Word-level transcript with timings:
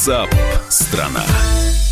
WhatsApp 0.00 0.32
страна. 0.70 1.89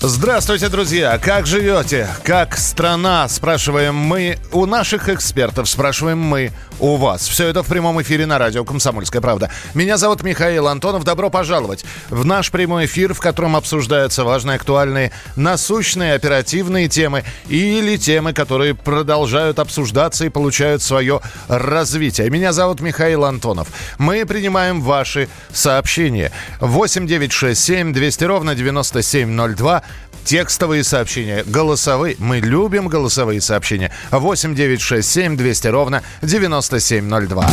Здравствуйте, 0.00 0.68
друзья! 0.68 1.18
Как 1.18 1.46
живете? 1.46 2.06
Как 2.22 2.58
страна? 2.58 3.26
Спрашиваем 3.28 3.94
мы 3.94 4.38
у 4.52 4.66
наших 4.66 5.08
экспертов, 5.08 5.70
спрашиваем 5.70 6.18
мы 6.18 6.52
у 6.78 6.96
вас. 6.96 7.26
Все 7.26 7.48
это 7.48 7.62
в 7.62 7.66
прямом 7.66 8.00
эфире 8.02 8.26
на 8.26 8.38
радио 8.38 8.62
«Комсомольская 8.62 9.22
правда». 9.22 9.50
Меня 9.72 9.96
зовут 9.96 10.22
Михаил 10.22 10.68
Антонов. 10.68 11.04
Добро 11.04 11.30
пожаловать 11.30 11.86
в 12.10 12.26
наш 12.26 12.50
прямой 12.50 12.84
эфир, 12.84 13.14
в 13.14 13.20
котором 13.20 13.56
обсуждаются 13.56 14.24
важные, 14.24 14.56
актуальные, 14.56 15.12
насущные, 15.34 16.12
оперативные 16.12 16.88
темы 16.88 17.24
или 17.48 17.96
темы, 17.96 18.34
которые 18.34 18.74
продолжают 18.74 19.58
обсуждаться 19.58 20.26
и 20.26 20.28
получают 20.28 20.82
свое 20.82 21.22
развитие. 21.48 22.28
Меня 22.28 22.52
зовут 22.52 22.80
Михаил 22.80 23.24
Антонов. 23.24 23.68
Мы 23.96 24.26
принимаем 24.26 24.82
ваши 24.82 25.30
сообщения. 25.52 26.32
8 26.60 27.06
9 27.06 27.32
6 27.32 27.64
7 27.64 27.92
200 27.94 28.24
ровно 28.24 28.54
9702 28.54 29.82
текстовые 30.26 30.84
сообщения, 30.84 31.44
голосовые. 31.46 32.16
Мы 32.18 32.40
любим 32.40 32.88
голосовые 32.88 33.40
сообщения. 33.40 33.92
8 34.10 34.54
9 34.54 34.80
6 34.80 35.08
7 35.08 35.36
200 35.36 35.68
ровно 35.68 36.02
9702. 36.20 37.48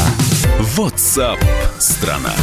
WhatsApp 0.75 1.39
страна. 1.79 2.33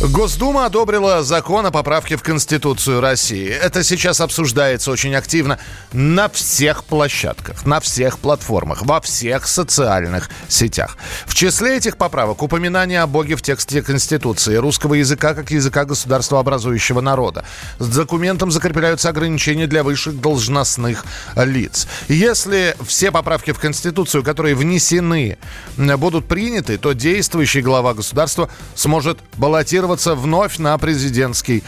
Госдума 0.00 0.64
одобрила 0.64 1.22
закон 1.22 1.66
о 1.66 1.70
поправке 1.70 2.16
в 2.16 2.22
Конституцию 2.22 3.02
России. 3.02 3.46
Это 3.46 3.84
сейчас 3.84 4.22
обсуждается 4.22 4.90
очень 4.90 5.14
активно 5.14 5.58
на 5.92 6.30
всех 6.30 6.84
площадках, 6.84 7.66
на 7.66 7.80
всех 7.80 8.18
платформах, 8.18 8.80
во 8.80 9.02
всех 9.02 9.46
социальных 9.46 10.30
сетях. 10.48 10.96
В 11.26 11.34
числе 11.34 11.76
этих 11.76 11.98
поправок 11.98 12.42
упоминание 12.42 13.02
о 13.02 13.06
Боге 13.06 13.36
в 13.36 13.42
тексте 13.42 13.82
Конституции, 13.82 14.54
русского 14.54 14.94
языка 14.94 15.34
как 15.34 15.50
языка 15.50 15.84
государства 15.84 16.40
образующего 16.40 17.02
народа. 17.02 17.44
С 17.78 17.86
документом 17.88 18.50
закрепляются 18.50 19.10
ограничения 19.10 19.66
для 19.66 19.82
высших 19.82 20.18
должностных 20.18 21.04
лиц. 21.36 21.86
Если 22.08 22.74
все 22.86 23.10
поправки 23.10 23.52
в 23.52 23.58
Конституцию, 23.58 24.22
которые 24.24 24.54
внесены, 24.54 25.36
будут 25.76 26.26
приняты, 26.26 26.78
то 26.78 26.94
действующий 26.94 27.60
глава 27.60 27.92
государства 27.92 28.48
сможет 28.74 29.18
баллотироваться 29.36 29.89
баллотироваться 29.90 30.14
вновь 30.14 30.58
на 30.58 30.78
президентский 30.78 31.62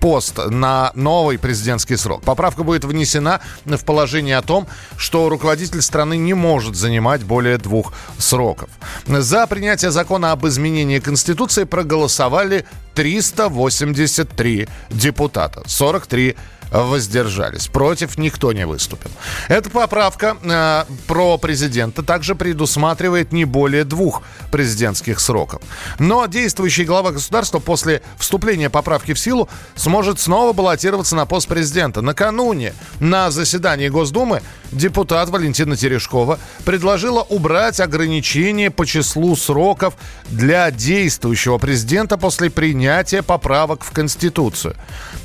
пост, 0.00 0.38
на 0.48 0.92
новый 0.94 1.38
президентский 1.38 1.96
срок. 1.96 2.22
Поправка 2.22 2.62
будет 2.62 2.84
внесена 2.84 3.40
в 3.64 3.84
положение 3.84 4.38
о 4.38 4.42
том, 4.42 4.66
что 4.96 5.28
руководитель 5.28 5.82
страны 5.82 6.16
не 6.16 6.34
может 6.34 6.76
занимать 6.76 7.24
более 7.24 7.58
двух 7.58 7.92
сроков. 8.18 8.70
За 9.06 9.46
принятие 9.46 9.90
закона 9.90 10.32
об 10.32 10.46
изменении 10.46 10.98
Конституции 11.00 11.64
проголосовали 11.64 12.64
383 12.98 14.68
депутата. 14.90 15.62
43 15.66 16.34
воздержались. 16.70 17.68
Против 17.68 18.18
никто 18.18 18.52
не 18.52 18.66
выступил. 18.66 19.10
Эта 19.48 19.70
поправка 19.70 20.36
э, 20.42 20.84
про 21.06 21.38
президента 21.38 22.02
также 22.02 22.34
предусматривает 22.34 23.32
не 23.32 23.44
более 23.44 23.84
двух 23.84 24.22
президентских 24.50 25.20
сроков. 25.20 25.62
Но 25.98 26.26
действующий 26.26 26.84
глава 26.84 27.12
государства 27.12 27.58
после 27.58 28.02
вступления 28.18 28.68
поправки 28.68 29.14
в 29.14 29.18
силу 29.18 29.48
сможет 29.76 30.20
снова 30.20 30.52
баллотироваться 30.52 31.16
на 31.16 31.24
пост 31.24 31.48
президента. 31.48 32.02
Накануне 32.02 32.74
на 33.00 33.30
заседании 33.30 33.88
Госдумы 33.88 34.42
депутат 34.72 35.30
Валентина 35.30 35.76
Терешкова 35.76 36.38
предложила 36.64 37.22
убрать 37.22 37.80
ограничения 37.80 38.70
по 38.70 38.84
числу 38.84 39.36
сроков 39.36 39.94
для 40.28 40.70
действующего 40.70 41.58
президента 41.58 42.18
после 42.18 42.50
принятия 42.50 42.87
поправок 43.22 43.84
в 43.84 43.92
Конституцию. 43.92 44.74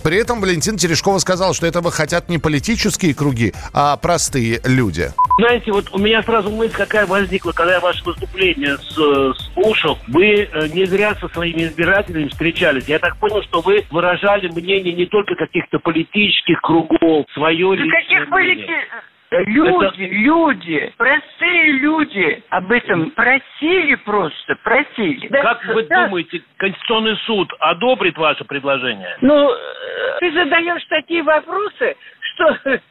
При 0.03 0.17
этом 0.17 0.41
Валентин 0.41 0.77
Терешкова 0.77 1.19
сказал, 1.19 1.53
что 1.53 1.65
этого 1.65 1.91
хотят 1.91 2.29
не 2.29 2.37
политические 2.37 3.15
круги, 3.15 3.53
а 3.73 3.95
простые 3.97 4.59
люди. 4.65 5.11
Знаете, 5.39 5.71
вот 5.71 5.89
у 5.93 5.97
меня 5.97 6.21
сразу 6.23 6.49
мысль 6.51 6.75
какая 6.75 7.05
возникла, 7.05 7.51
когда 7.51 7.73
я 7.75 7.79
ваше 7.79 8.03
выступление 8.03 8.77
с, 8.77 9.53
слушал. 9.53 9.97
Вы 10.07 10.49
э, 10.51 10.67
не 10.73 10.85
зря 10.85 11.15
со 11.15 11.27
своими 11.29 11.63
избирателями 11.63 12.27
встречались. 12.27 12.85
Я 12.87 12.99
так 12.99 13.17
понял, 13.17 13.41
что 13.43 13.61
вы 13.61 13.85
выражали 13.89 14.47
мнение 14.49 14.93
не 14.93 15.05
только 15.05 15.35
каких-то 15.35 15.79
политических 15.79 16.61
кругов, 16.61 17.25
свое 17.33 17.77
да 17.77 17.83
каких 17.83 18.29
политических? 18.29 19.12
Люди, 19.41 20.03
это... 20.03 20.13
люди, 20.13 20.93
простые 20.97 21.71
люди 21.73 22.43
об 22.49 22.71
этом 22.71 23.11
просили 23.11 23.95
просто, 23.95 24.55
просили. 24.63 25.27
Как 25.27 25.65
вы 25.65 25.83
да. 25.83 26.05
думаете, 26.05 26.41
Конституционный 26.57 27.17
суд 27.25 27.51
одобрит 27.59 28.17
ваше 28.17 28.43
предложение? 28.45 29.17
Ну, 29.21 29.49
э, 29.49 30.19
ты 30.19 30.31
задаешь 30.33 30.83
такие 30.89 31.23
вопросы, 31.23 31.95
что... 32.19 32.57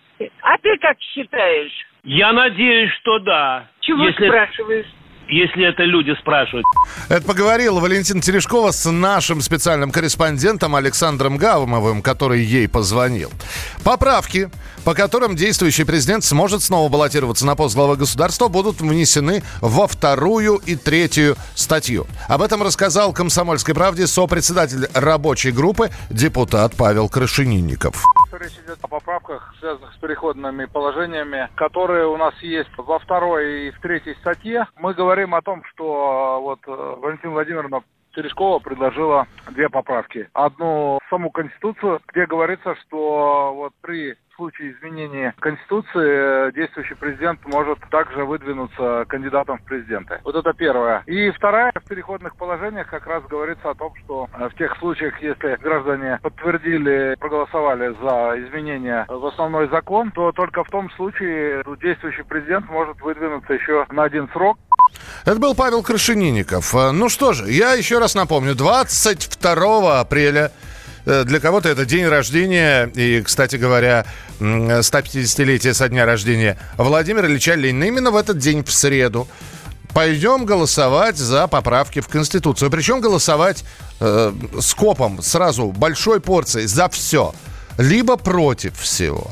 А 0.43 0.57
ты 0.59 0.77
как 0.79 0.97
считаешь? 1.01 1.73
Я 2.05 2.33
надеюсь, 2.33 2.93
что 3.01 3.19
да. 3.19 3.67
Чего 3.81 4.05
Если... 4.05 4.29
спрашиваешь? 4.29 4.87
если 5.29 5.67
это 5.67 5.85
люди 5.85 6.15
спрашивают. 6.21 6.65
Это 7.09 7.27
поговорила 7.27 7.81
Валентина 7.81 8.21
Терешкова 8.21 8.71
с 8.71 8.91
нашим 8.91 9.41
специальным 9.41 9.91
корреспондентом 9.91 10.75
Александром 10.75 11.37
Гаумовым, 11.39 12.03
который 12.03 12.41
ей 12.41 12.69
позвонил. 12.69 13.31
Поправки, 13.85 14.49
по 14.85 14.95
которым 14.95 15.37
действующий 15.37 15.85
президент 15.85 16.25
сможет 16.25 16.63
снова 16.63 16.89
баллотироваться 16.91 17.47
на 17.47 17.57
пост 17.57 17.75
главы 17.75 17.97
государства, 17.97 18.49
будут 18.49 18.81
внесены 18.81 19.43
во 19.61 19.87
вторую 19.87 20.57
и 20.67 20.77
третью 20.77 21.37
статью. 21.55 22.07
Об 22.29 22.43
этом 22.43 22.63
рассказал 22.63 23.13
«Комсомольской 23.13 23.75
правде» 23.75 24.07
сопредседатель 24.07 24.89
рабочей 24.95 25.53
группы 25.53 25.91
депутат 26.11 26.75
Павел 26.77 27.09
Крашенинников 27.09 28.05
речь 28.43 28.59
идет 28.65 28.79
о 28.83 28.89
поправках, 28.89 29.55
связанных 29.61 29.95
с 29.95 29.97
переходными 29.99 30.65
положениями, 30.67 31.49
которые 31.55 32.07
у 32.07 32.17
нас 32.17 32.35
есть 32.43 32.71
во 32.77 32.99
второй 32.99 33.69
и 33.69 33.71
в 33.71 33.81
третьей 33.81 34.15
статье. 34.17 34.67
Мы 34.77 34.95
говорим 34.95 35.35
о 35.35 35.43
том, 35.43 35.63
что 35.73 36.41
вот 36.43 36.61
э, 36.67 36.71
Валентина 36.99 37.33
Владимировна 37.33 37.83
Терешкова 38.15 38.59
предложила 38.59 39.27
две 39.51 39.69
поправки. 39.69 40.29
Одну 40.33 40.99
саму 41.13 41.31
Конституцию, 41.31 42.01
где 42.09 42.25
говорится, 42.25 42.75
что 42.87 43.53
вот 43.55 43.75
при 43.83 44.17
случае 44.35 44.73
изменения 44.73 45.35
Конституции 45.41 46.49
э, 46.49 46.53
действующий 46.55 46.95
президент 46.95 47.39
может 47.45 47.79
также 47.91 48.25
выдвинуться 48.25 49.05
кандидатом 49.07 49.59
в 49.59 49.65
президенты. 49.65 50.21
Вот 50.25 50.35
это 50.35 50.55
первое. 50.55 51.03
И 51.05 51.31
вторая, 51.33 51.71
в 51.75 51.87
переходных 51.87 52.35
положениях 52.37 52.89
как 52.89 53.07
раз 53.07 53.23
говорится 53.25 53.71
о 53.71 53.75
том, 53.75 53.93
что 54.03 54.31
э, 54.33 54.49
в 54.49 54.55
тех 54.57 54.75
случаях, 54.79 55.21
если 55.23 55.59
граждане 55.63 56.19
подтвердили, 56.23 57.15
проголосовали 57.21 57.95
за 58.01 58.47
изменения 58.47 59.05
в 59.07 59.27
основной 59.27 59.69
закон, 59.69 60.11
то 60.13 60.33
только 60.33 60.65
в 60.65 60.71
том 60.71 60.91
случае 60.93 61.63
действующий 61.83 62.23
президент 62.23 62.71
может 62.71 62.99
выдвинуться 63.03 63.53
еще 63.53 63.87
на 63.91 64.05
один 64.05 64.31
срок. 64.33 64.57
Это 65.27 65.39
был 65.39 65.55
Павел 65.55 65.83
Крашенинников. 65.83 66.75
Э, 66.75 66.91
ну 66.91 67.11
что 67.11 67.35
же, 67.35 67.51
я 67.51 67.75
еще 67.75 67.99
раз 67.99 68.15
напомню, 68.15 68.55
22 68.55 70.01
апреля 70.01 70.51
для 71.05 71.41
кого-то 71.41 71.69
это 71.69 71.85
день 71.85 72.07
рождения 72.07 72.91
и, 72.95 73.23
кстати 73.23 73.57
говоря, 73.57 74.07
150-летие 74.41 75.75
со 75.75 75.89
дня 75.89 76.07
рождения 76.07 76.59
Владимира 76.77 77.27
Ильича 77.27 77.55
Ленина. 77.55 77.85
Именно 77.85 78.11
в 78.11 78.17
этот 78.17 78.39
день, 78.39 78.65
в 78.65 78.73
среду, 78.73 79.29
пойдем 79.93 80.45
голосовать 80.45 81.17
за 81.17 81.47
поправки 81.47 82.01
в 82.01 82.09
Конституцию. 82.09 82.71
Причем 82.71 83.01
голосовать 83.01 83.65
э, 84.01 84.33
скопом, 84.61 85.23
сразу, 85.23 85.67
большой 85.73 86.21
порцией, 86.21 86.67
за 86.67 86.89
все. 86.89 87.35
Либо 87.79 88.17
против 88.17 88.79
всего. 88.79 89.31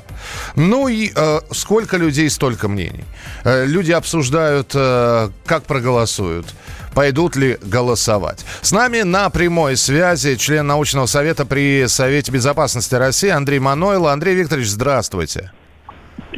Ну 0.57 0.89
и 0.89 1.13
э, 1.15 1.41
сколько 1.53 1.97
людей, 1.97 2.31
столько 2.31 2.69
мнений. 2.69 3.05
Э, 3.45 3.67
люди 3.67 3.93
обсуждают, 3.93 4.73
э, 4.75 5.31
как 5.45 5.65
проголосуют 5.65 6.47
пойдут 6.95 7.37
ли 7.37 7.59
голосовать. 7.63 8.45
С 8.63 8.73
нами 8.73 9.03
на 9.03 9.31
прямой 9.31 9.77
связи 9.77 10.37
член 10.37 10.67
научного 10.67 11.07
совета 11.07 11.45
при 11.45 11.87
Совете 11.87 12.33
безопасности 12.33 12.95
России 12.95 13.31
Андрей 13.31 13.59
Манойло. 13.59 14.13
Андрей 14.13 14.35
Викторович, 14.35 14.69
здравствуйте. 14.69 15.53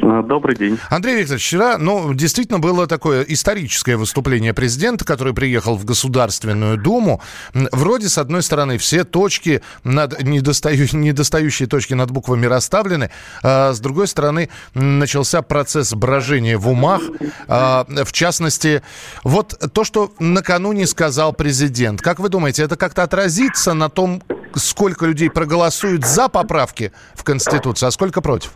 А, 0.01 0.23
добрый 0.23 0.55
день. 0.55 0.79
Андрей 0.89 1.17
Викторович, 1.17 1.43
вчера, 1.45 1.77
ну, 1.77 2.13
действительно 2.13 2.59
было 2.59 2.87
такое 2.87 3.23
историческое 3.23 3.95
выступление 3.95 4.53
президента, 4.53 5.05
который 5.05 5.33
приехал 5.33 5.75
в 5.75 5.85
Государственную 5.85 6.77
Думу. 6.77 7.21
Вроде, 7.53 8.09
с 8.09 8.17
одной 8.17 8.41
стороны, 8.41 8.77
все 8.77 9.03
точки, 9.03 9.61
над, 9.83 10.21
недостаю, 10.23 10.87
недостающие 10.91 11.67
точки 11.67 11.93
над 11.93 12.11
буквами 12.11 12.45
расставлены, 12.45 13.11
а 13.43 13.73
с 13.73 13.79
другой 13.79 14.07
стороны, 14.07 14.49
начался 14.73 15.41
процесс 15.41 15.93
брожения 15.93 16.57
в 16.57 16.67
умах. 16.67 17.01
А, 17.47 17.85
в 17.87 18.11
частности, 18.11 18.81
вот 19.23 19.59
то, 19.73 19.83
что 19.83 20.11
накануне 20.19 20.87
сказал 20.87 21.33
президент. 21.33 22.01
Как 22.01 22.19
вы 22.19 22.29
думаете, 22.29 22.63
это 22.63 22.75
как-то 22.75 23.03
отразится 23.03 23.73
на 23.73 23.89
том, 23.89 24.23
сколько 24.55 25.05
людей 25.05 25.29
проголосуют 25.29 26.05
за 26.05 26.29
поправки 26.29 26.91
в 27.15 27.23
Конституцию, 27.23 27.89
а 27.89 27.91
сколько 27.91 28.21
против? 28.21 28.51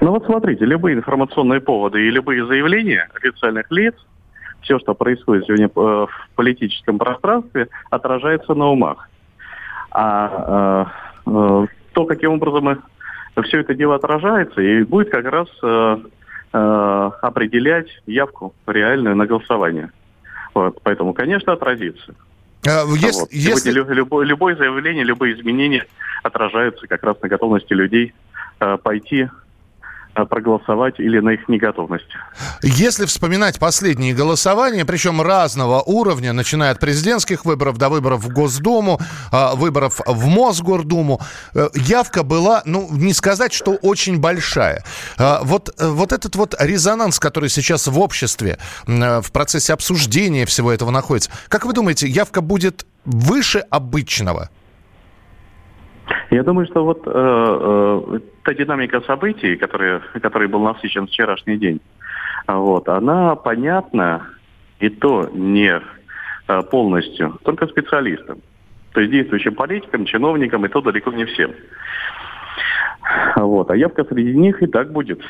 Ну 0.00 0.10
вот 0.12 0.24
смотрите, 0.26 0.64
любые 0.64 0.96
информационные 0.96 1.60
поводы 1.60 2.06
и 2.06 2.10
любые 2.10 2.46
заявления 2.46 3.08
официальных 3.14 3.70
лиц, 3.70 3.94
все, 4.60 4.78
что 4.78 4.94
происходит 4.94 5.46
сегодня 5.46 5.66
э, 5.66 5.70
в 5.74 6.30
политическом 6.34 6.98
пространстве, 6.98 7.68
отражается 7.90 8.54
на 8.54 8.66
умах. 8.68 9.08
А 9.90 10.92
э, 11.26 11.30
э, 11.30 11.66
то, 11.92 12.04
каким 12.04 12.32
образом 12.32 12.82
все 13.44 13.60
это 13.60 13.74
дело 13.74 13.96
отражается, 13.96 14.60
и 14.60 14.82
будет 14.82 15.10
как 15.10 15.24
раз 15.24 15.48
э, 15.62 15.98
э, 16.52 17.10
определять 17.22 17.88
явку 18.06 18.54
реальную 18.66 19.16
на 19.16 19.26
голосование. 19.26 19.90
Вот, 20.54 20.80
поэтому, 20.82 21.12
конечно, 21.12 21.52
отразится. 21.52 22.14
А, 22.66 22.84
если, 22.96 23.20
вот. 23.20 23.32
если... 23.32 23.70
любое, 23.92 24.26
любое 24.26 24.56
заявление, 24.56 25.04
любые 25.04 25.34
изменения 25.34 25.86
отражаются 26.22 26.86
как 26.86 27.02
раз 27.04 27.20
на 27.22 27.28
готовности 27.28 27.72
людей 27.72 28.12
э, 28.60 28.76
пойти 28.82 29.28
проголосовать 30.24 30.98
или 30.98 31.20
на 31.20 31.30
их 31.30 31.48
неготовность. 31.48 32.08
Если 32.62 33.06
вспоминать 33.06 33.58
последние 33.58 34.14
голосования, 34.14 34.84
причем 34.84 35.22
разного 35.22 35.82
уровня, 35.82 36.32
начиная 36.32 36.72
от 36.72 36.80
президентских 36.80 37.44
выборов 37.44 37.78
до 37.78 37.88
выборов 37.88 38.22
в 38.22 38.32
Госдуму, 38.32 39.00
э, 39.32 39.54
выборов 39.54 40.00
в 40.06 40.26
Мосгордуму, 40.26 41.20
э, 41.54 41.68
явка 41.74 42.22
была, 42.22 42.62
ну, 42.64 42.88
не 42.90 43.12
сказать, 43.12 43.52
что 43.52 43.72
очень 43.72 44.18
большая. 44.18 44.84
Вот, 45.18 45.74
вот 45.78 46.12
этот 46.12 46.36
вот 46.36 46.54
резонанс, 46.58 47.18
который 47.18 47.48
сейчас 47.48 47.86
в 47.86 47.98
обществе, 47.98 48.58
в 48.86 49.32
процессе 49.32 49.72
обсуждения 49.72 50.46
всего 50.46 50.72
этого 50.72 50.90
находится, 50.90 51.30
как 51.48 51.64
вы 51.64 51.72
думаете, 51.72 52.08
явка 52.08 52.40
будет 52.40 52.86
выше 53.04 53.64
обычного? 53.70 54.50
Я 56.30 56.42
думаю, 56.42 56.66
что 56.66 56.84
вот 56.84 57.02
э, 57.06 57.10
э, 57.10 58.18
та 58.44 58.54
динамика 58.54 59.00
событий, 59.02 59.56
которая, 59.56 60.00
который 60.20 60.48
был 60.48 60.60
насыщен 60.60 61.06
вчерашний 61.06 61.56
день, 61.56 61.80
вот, 62.46 62.88
она 62.88 63.34
понятна 63.34 64.26
и 64.78 64.90
то 64.90 65.30
не 65.32 65.80
э, 66.48 66.62
полностью, 66.70 67.38
только 67.44 67.66
специалистам. 67.66 68.40
То 68.92 69.00
есть 69.00 69.12
действующим 69.12 69.54
политикам, 69.54 70.04
чиновникам, 70.04 70.64
и 70.66 70.68
то 70.68 70.80
далеко 70.80 71.12
не 71.12 71.24
всем. 71.24 71.52
Вот. 73.36 73.70
А 73.70 73.76
явка 73.76 74.04
среди 74.04 74.34
них 74.34 74.62
и 74.62 74.66
так 74.66 74.92
будет, 74.92 75.20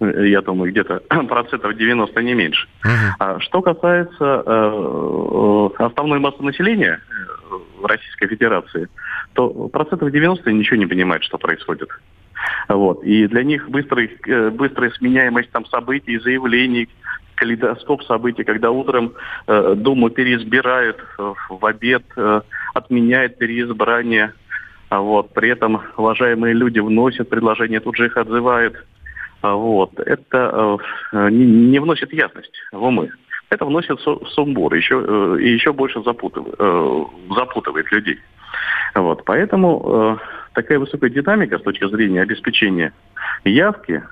я 0.00 0.40
думаю, 0.42 0.70
где-то 0.70 1.00
процентов 1.28 1.76
90 1.76 2.22
не 2.22 2.34
меньше. 2.34 2.66
Uh-huh. 2.84 3.10
А 3.18 3.40
что 3.40 3.62
касается 3.62 4.42
э, 4.46 5.70
э 5.78 5.84
основной 5.84 6.18
массы 6.18 6.42
населения 6.42 7.00
э, 7.00 7.86
Российской 7.86 8.28
Федерации, 8.28 8.88
то 9.34 9.68
процентов 9.68 10.10
90 10.10 10.50
ничего 10.52 10.76
не 10.76 10.86
понимают, 10.86 11.24
что 11.24 11.38
происходит. 11.38 11.88
Вот. 12.68 13.02
И 13.04 13.26
для 13.26 13.42
них 13.42 13.68
быстрый, 13.68 14.10
э, 14.26 14.50
быстрая 14.50 14.90
сменяемость 14.90 15.50
там, 15.50 15.66
событий, 15.66 16.18
заявлений, 16.18 16.88
калейдоскоп 17.34 18.04
событий, 18.04 18.44
когда 18.44 18.70
утром 18.70 19.14
э, 19.46 19.74
Думу 19.76 20.10
переизбирают, 20.10 20.98
э, 21.18 21.34
в 21.50 21.66
обед 21.66 22.04
э, 22.16 22.40
отменяют 22.74 23.38
переизбрание, 23.38 24.32
а 24.88 25.00
вот, 25.00 25.32
при 25.34 25.48
этом 25.48 25.82
уважаемые 25.96 26.54
люди 26.54 26.78
вносят 26.78 27.28
предложения, 27.28 27.80
тут 27.80 27.96
же 27.96 28.06
их 28.06 28.16
отзывают. 28.16 28.76
А 29.42 29.54
вот. 29.54 29.98
Это 29.98 30.78
э, 31.12 31.30
не, 31.30 31.44
не 31.44 31.78
вносит 31.78 32.12
ясность 32.12 32.54
в 32.72 32.82
умы. 32.82 33.10
Это 33.50 33.66
вносит 33.66 34.00
сумбур, 34.00 34.72
еще, 34.74 35.04
э, 35.06 35.36
и 35.40 35.52
еще 35.52 35.72
больше 35.72 36.02
запутывает, 36.02 36.54
э, 36.58 37.04
запутывает 37.36 37.90
людей. 37.92 38.18
Вот, 38.94 39.24
поэтому 39.24 39.82
э, 39.84 40.16
такая 40.54 40.78
высокая 40.78 41.10
динамика 41.10 41.58
с 41.58 41.62
точки 41.62 41.88
зрения 41.88 42.22
обеспечения 42.22 42.92
явки, 43.44 44.04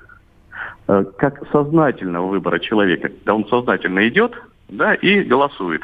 э, 0.87 1.05
как 1.17 1.47
сознательного 1.51 2.27
выбора 2.27 2.59
человека, 2.59 3.09
когда 3.09 3.35
он 3.35 3.47
сознательно 3.47 4.07
идет 4.07 4.33
да, 4.67 4.93
и 4.93 5.23
голосует 5.23 5.81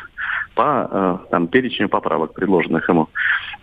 по 0.60 0.90
э, 0.92 1.18
там, 1.32 1.48
перечню 1.48 1.88
поправок, 1.88 2.34
предложенных 2.34 2.90
ему. 2.90 3.08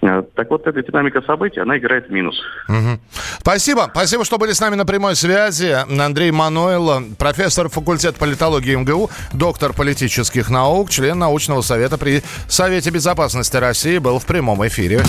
Э, 0.00 0.22
так 0.34 0.48
вот, 0.48 0.66
эта 0.66 0.82
динамика 0.82 1.20
событий, 1.20 1.60
она 1.60 1.76
играет 1.76 2.08
в 2.08 2.10
минус. 2.10 2.40
Угу. 2.70 2.98
Спасибо. 3.40 3.90
Спасибо, 3.90 4.25
что 4.25 4.38
были 4.38 4.52
с 4.52 4.60
нами 4.62 4.76
на 4.76 4.87
прямой 4.87 5.14
связи. 5.14 5.76
Андрей 6.00 6.31
Мануэл, 6.31 7.14
профессор 7.19 7.69
факультета 7.69 8.19
политологии 8.19 8.75
МГУ, 8.75 9.10
доктор 9.34 9.75
политических 9.75 10.48
наук, 10.48 10.88
член 10.88 11.19
научного 11.19 11.60
совета 11.60 11.98
при 11.98 12.22
Совете 12.48 12.88
безопасности 12.88 13.58
России, 13.58 13.99
был 13.99 14.19
в 14.19 14.25
прямом 14.25 14.66
эфире. 14.66 15.02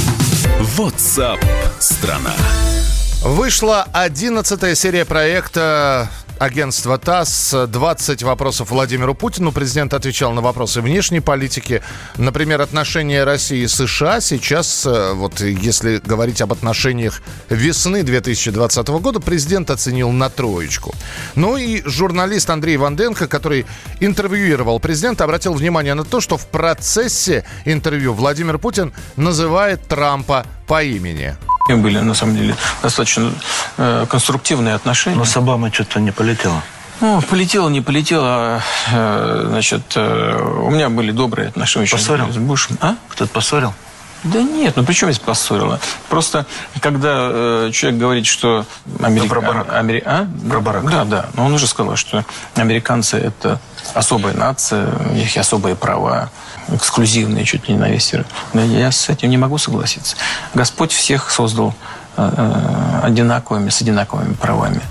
WhatsApp 0.77 1.39
страна. 1.79 2.33
Вышла 3.23 3.87
одиннадцатая 3.93 4.75
серия 4.75 5.05
проекта 5.05 6.09
агентства 6.39 6.97
ТАСС 6.97 7.67
20 7.67 8.23
вопросов 8.23 8.71
Владимиру 8.71 9.13
Путину. 9.13 9.51
Президент 9.51 9.93
отвечал 9.93 10.33
на 10.33 10.41
вопросы 10.41 10.81
внешней 10.81 11.19
политики. 11.19 11.81
Например, 12.17 12.61
отношения 12.61 13.23
России 13.23 13.63
и 13.63 13.67
США. 13.67 14.21
Сейчас, 14.21 14.85
э, 14.85 15.13
вот 15.13 15.41
если 15.41 15.97
говорить 15.97 16.41
об 16.41 16.53
отношениях 16.53 17.21
весны 17.49 18.03
2020 18.03 18.99
года, 18.99 19.19
президент 19.19 19.69
оценил 19.69 20.11
на 20.11 20.29
троечку. 20.29 20.93
Ну 21.35 21.57
и 21.57 21.81
журналист 21.85 22.49
Андрей 22.49 22.77
Ванденко, 22.77 23.27
который 23.27 23.65
интервьюировал 23.99 24.79
президента, 24.79 25.23
обратил 25.23 25.53
внимание 25.53 25.93
на 25.93 26.03
то, 26.03 26.21
что 26.21 26.37
в 26.37 26.47
процессе 26.47 27.45
интервью 27.65 28.13
Владимир 28.13 28.57
Путин 28.57 28.93
называет 29.15 29.87
Трампа 29.87 30.45
по 30.67 30.83
имени 30.83 31.35
были, 31.75 31.99
на 31.99 32.13
самом 32.13 32.35
деле, 32.35 32.55
достаточно 32.81 33.31
э, 33.77 34.05
конструктивные 34.09 34.75
отношения. 34.75 35.17
Но 35.17 35.25
с 35.25 35.35
Обамой 35.35 35.71
что-то 35.71 35.99
не 35.99 36.11
полетело. 36.11 36.61
Ну, 36.99 37.21
полетело, 37.21 37.69
не 37.69 37.81
полетело. 37.81 38.61
Э, 38.91 39.45
значит, 39.49 39.93
э, 39.95 40.61
у 40.63 40.69
меня 40.71 40.89
были 40.89 41.11
добрые 41.11 41.49
отношения. 41.49 41.87
Поссорил? 41.87 42.31
С 42.31 42.37
Бушем. 42.37 42.77
А? 42.81 42.95
Кто-то 43.09 43.31
поссорил? 43.31 43.73
Да 44.23 44.41
нет, 44.41 44.75
ну 44.75 44.83
при 44.83 44.93
чем 44.93 45.11
здесь 45.11 45.23
поссорило? 45.23 45.79
Просто, 46.09 46.47
когда 46.81 47.29
э, 47.31 47.71
человек 47.71 47.99
говорит, 47.99 48.25
что... 48.25 48.65
Америка... 48.99 49.27
Ну, 49.27 49.29
про 49.29 49.41
Барак. 49.41 49.73
Амери... 49.73 50.01
А? 50.05 50.27
Про 50.49 50.59
Барак. 50.59 50.89
Да, 50.89 51.05
да. 51.05 51.25
Но 51.35 51.45
он 51.45 51.53
уже 51.53 51.67
сказал, 51.67 51.95
что 51.95 52.25
американцы– 52.55 53.17
это 53.19 53.59
особая 53.93 54.33
нация, 54.33 54.89
у 55.09 55.13
них 55.13 55.37
особые 55.37 55.75
права, 55.75 56.29
эксклюзивные 56.73 57.45
чуть 57.45 57.67
ли 57.67 57.75
не 57.75 57.79
на 57.79 57.89
весь 57.89 58.11
мир. 58.13 58.25
Но 58.53 58.63
я 58.63 58.91
с 58.91 59.09
этим 59.09 59.29
не 59.29 59.37
могу 59.37 59.57
согласиться. 59.57 60.15
Господь 60.53 60.91
всех 60.91 61.29
создал 61.29 61.73
э, 62.17 62.31
э 62.37 63.05
одинаковыми, 63.05 63.69
с 63.69 63.81
одинаковыми 63.81 64.33
правами. 64.33 64.81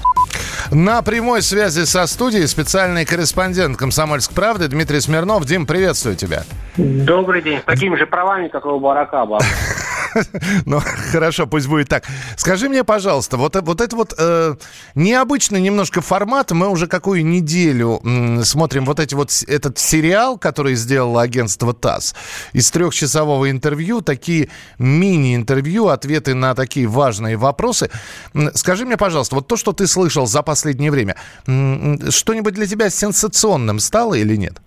На 0.70 1.02
прямой 1.02 1.42
связи 1.42 1.84
со 1.84 2.06
студией 2.06 2.46
специальный 2.48 3.04
корреспондент 3.04 3.76
«Комсомольской 3.76 4.34
правды» 4.34 4.68
Дмитрий 4.68 5.00
Смирнов. 5.00 5.44
Дим, 5.44 5.66
приветствую 5.66 6.16
тебя. 6.16 6.44
Добрый 6.76 7.42
день. 7.42 7.60
С 7.60 7.64
такими 7.64 7.96
же 7.96 8.06
правами, 8.06 8.48
как 8.48 8.66
у 8.66 8.78
Барака. 8.80 9.26
Ну, 10.64 10.80
хорошо, 11.06 11.46
пусть 11.46 11.68
будет 11.68 11.88
так. 11.88 12.04
Скажи 12.36 12.68
мне, 12.68 12.84
пожалуйста, 12.84 13.36
вот, 13.36 13.56
вот 13.56 13.80
это 13.80 13.96
вот 13.96 14.14
э, 14.18 14.54
необычный 14.94 15.60
немножко 15.60 16.00
формат. 16.00 16.50
Мы 16.52 16.68
уже 16.68 16.86
какую 16.86 17.24
неделю 17.24 18.00
м, 18.04 18.44
смотрим 18.44 18.84
вот 18.84 19.00
эти 19.00 19.14
вот 19.14 19.30
этот 19.46 19.78
сериал, 19.78 20.38
который 20.38 20.74
сделало 20.74 21.22
агентство 21.22 21.72
ТАСС. 21.72 22.14
Из 22.52 22.70
трехчасового 22.70 23.50
интервью, 23.50 24.00
такие 24.00 24.48
мини-интервью, 24.78 25.88
ответы 25.88 26.34
на 26.34 26.54
такие 26.54 26.86
важные 26.86 27.36
вопросы. 27.36 27.90
Скажи 28.54 28.84
мне, 28.84 28.96
пожалуйста, 28.96 29.36
вот 29.36 29.46
то, 29.46 29.56
что 29.56 29.72
ты 29.72 29.86
слышал 29.86 30.26
за 30.26 30.42
последнее 30.42 30.90
время, 30.90 31.16
что-нибудь 31.44 32.54
для 32.54 32.66
тебя 32.66 32.90
сенсационным 32.90 33.78
стало 33.78 34.14
или 34.14 34.36
нет? 34.36 34.60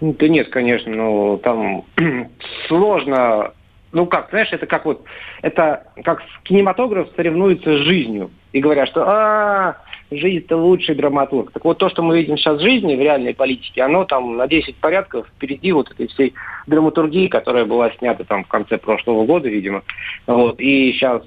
Да 0.00 0.28
нет, 0.28 0.50
конечно, 0.50 0.92
ну 0.92 1.38
там 1.38 1.84
сложно 2.68 3.52
ну 3.94 4.06
как, 4.06 4.28
знаешь, 4.30 4.48
это 4.50 4.66
как 4.66 4.84
вот, 4.84 5.04
это 5.40 5.84
как 6.04 6.22
кинематограф 6.42 7.08
соревнуется 7.16 7.78
с 7.78 7.80
жизнью. 7.82 8.30
И 8.52 8.60
говорят, 8.60 8.88
что 8.88 9.04
а, 9.06 9.76
жизнь 10.10 10.44
это 10.44 10.56
лучший 10.56 10.94
драматург. 10.94 11.52
Так 11.52 11.64
вот 11.64 11.78
то, 11.78 11.88
что 11.88 12.02
мы 12.02 12.18
видим 12.18 12.36
сейчас 12.36 12.58
в 12.58 12.62
жизни, 12.62 12.96
в 12.96 13.00
реальной 13.00 13.34
политике, 13.34 13.82
оно 13.82 14.04
там 14.04 14.36
на 14.36 14.46
10 14.46 14.76
порядков 14.76 15.26
впереди 15.28 15.72
вот 15.72 15.90
этой 15.90 16.08
всей 16.08 16.34
драматургии, 16.66 17.28
которая 17.28 17.64
была 17.64 17.90
снята 17.92 18.24
там 18.24 18.44
в 18.44 18.48
конце 18.48 18.78
прошлого 18.78 19.24
года, 19.24 19.48
видимо. 19.48 19.82
Вот. 20.26 20.60
И 20.60 20.92
сейчас 20.92 21.22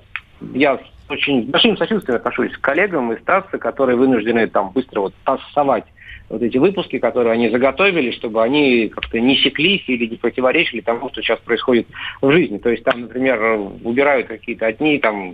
я 0.54 0.80
очень 1.10 1.50
большим 1.50 1.78
сочувствием 1.78 2.18
отношусь 2.18 2.52
к 2.52 2.62
коллегам 2.62 3.14
из 3.14 3.22
Стаса, 3.22 3.58
которые 3.58 3.96
вынуждены 3.96 4.48
там 4.48 4.72
быстро 4.72 5.02
вот 5.02 5.14
пассовать 5.24 5.86
вот 6.29 6.41
эти 6.41 6.57
выпуски, 6.57 7.00
которые 7.00 7.34
они 7.34 7.50
заготовили, 7.50 8.12
чтобы 8.12 8.43
они 8.43 8.89
как-то 8.89 9.19
не 9.19 9.38
секлись 9.38 9.84
или 9.88 10.07
не 10.07 10.17
противоречили 10.17 10.81
тому, 10.81 11.10
что 11.10 11.22
сейчас 11.22 11.39
происходит 11.39 11.88
в 12.22 12.31
жизни. 12.31 12.57
То 12.57 12.69
есть 12.69 12.84
там, 12.84 13.01
например, 13.01 13.41
убирают 13.84 14.27
какие-то 14.27 14.65
одни 14.65 15.00
там 15.00 15.34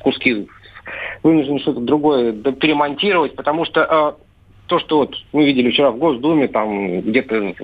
куски, 0.00 0.46
вынуждены 1.22 1.60
что-то 1.60 1.80
другое 1.80 2.32
перемонтировать, 2.32 3.34
потому 3.34 3.64
что 3.64 4.16
э, 4.18 4.24
то, 4.66 4.78
что 4.78 4.98
вот 4.98 5.14
мы 5.32 5.46
видели 5.46 5.70
вчера 5.70 5.90
в 5.90 5.98
Госдуме, 5.98 6.48
там 6.48 7.00
где-то 7.00 7.54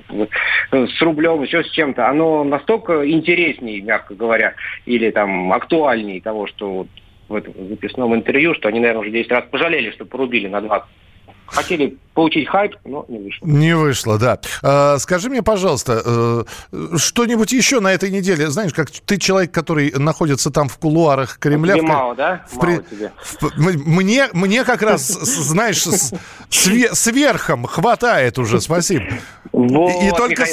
с 0.71 1.03
рублем, 1.03 1.43
еще 1.43 1.63
с 1.63 1.71
чем-то, 1.71 2.09
оно 2.09 2.45
настолько 2.45 3.09
интереснее, 3.11 3.83
мягко 3.83 4.15
говоря, 4.15 4.55
или 4.87 5.11
там 5.11 5.53
актуальнее 5.53 6.21
того, 6.21 6.47
что 6.47 6.71
вот 6.73 6.89
в 7.29 7.35
этом 7.35 7.69
записном 7.69 8.15
интервью, 8.15 8.55
что 8.55 8.69
они, 8.69 8.81
наверное, 8.81 9.03
уже 9.03 9.11
10 9.11 9.31
раз 9.31 9.45
пожалели, 9.51 9.91
что 9.91 10.05
порубили 10.05 10.49
на 10.49 10.61
20 10.61 10.89
Хотели 11.51 11.97
получить 12.15 12.49
хайп, 12.49 12.77
но 12.85 13.05
не 13.09 13.19
вышло. 13.19 13.47
Не 13.47 13.77
вышло, 13.77 14.19
да. 14.19 14.39
А, 14.63 14.99
скажи 14.99 15.31
мне, 15.31 15.43
пожалуйста, 15.43 16.03
э, 16.05 16.45
что-нибудь 16.97 17.53
еще 17.53 17.81
на 17.81 17.93
этой 17.93 18.11
неделе? 18.11 18.49
Знаешь, 18.51 18.73
как 18.73 18.91
ты 18.91 19.17
человек, 19.17 19.53
который 19.53 19.93
находится 19.93 20.51
там 20.51 20.69
в 20.69 20.79
кулуарах 20.79 21.39
Кремля. 21.39 21.75
Тебе 21.75 21.87
мало, 21.87 22.15
да? 22.15 22.45
В, 22.49 22.57
мало 22.57 22.83
тебе. 22.83 23.13
В, 23.23 23.57
мне, 23.57 24.29
мне 24.33 24.65
как 24.65 24.83
раз, 24.83 25.09
знаешь, 25.09 25.83
сверхом 26.51 27.67
хватает 27.67 28.39
уже, 28.39 28.61
спасибо. 28.61 29.05
И 29.53 30.11
только, 30.17 30.47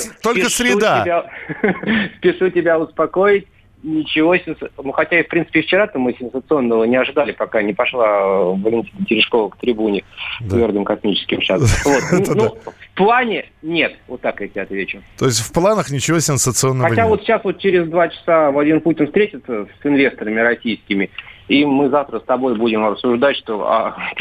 среда. 0.49 1.29
Спешу 2.17 2.49
тебя 2.49 2.79
успокоить 2.79 3.47
ничего, 3.83 4.35
ну, 4.77 4.91
хотя, 4.91 5.23
в 5.23 5.27
принципе, 5.27 5.61
вчера-то 5.61 5.99
мы 5.99 6.13
сенсационного 6.13 6.83
не 6.85 6.95
ожидали, 6.95 7.31
пока 7.31 7.61
не 7.61 7.73
пошла 7.73 8.39
Валентина 8.53 9.05
Терешкова 9.05 9.49
к 9.49 9.57
трибуне 9.57 10.03
да. 10.41 10.55
твердым 10.55 10.85
космическим 10.85 11.41
шагом. 11.41 11.67
Вот. 11.85 12.03
Ну, 12.11 12.35
ну, 12.35 12.73
в 12.93 12.97
плане 12.97 13.45
нет, 13.61 13.95
вот 14.07 14.21
так 14.21 14.41
я 14.41 14.47
тебе 14.47 14.61
отвечу. 14.61 15.01
То 15.17 15.25
есть 15.25 15.39
в 15.39 15.53
планах 15.53 15.89
ничего 15.89 16.19
сенсационного 16.19 16.89
Хотя 16.89 17.03
нет? 17.03 17.09
вот 17.09 17.21
сейчас 17.21 17.43
вот 17.43 17.59
через 17.59 17.87
два 17.87 18.09
часа 18.09 18.51
Владимир 18.51 18.81
Путин 18.81 19.05
встретится 19.05 19.67
с 19.81 19.85
инвесторами 19.85 20.39
российскими, 20.39 21.09
и 21.47 21.65
мы 21.65 21.89
завтра 21.89 22.19
с 22.19 22.23
тобой 22.23 22.57
будем 22.57 22.85
рассуждать, 22.85 23.37
что 23.37 23.65
а, 23.67 23.95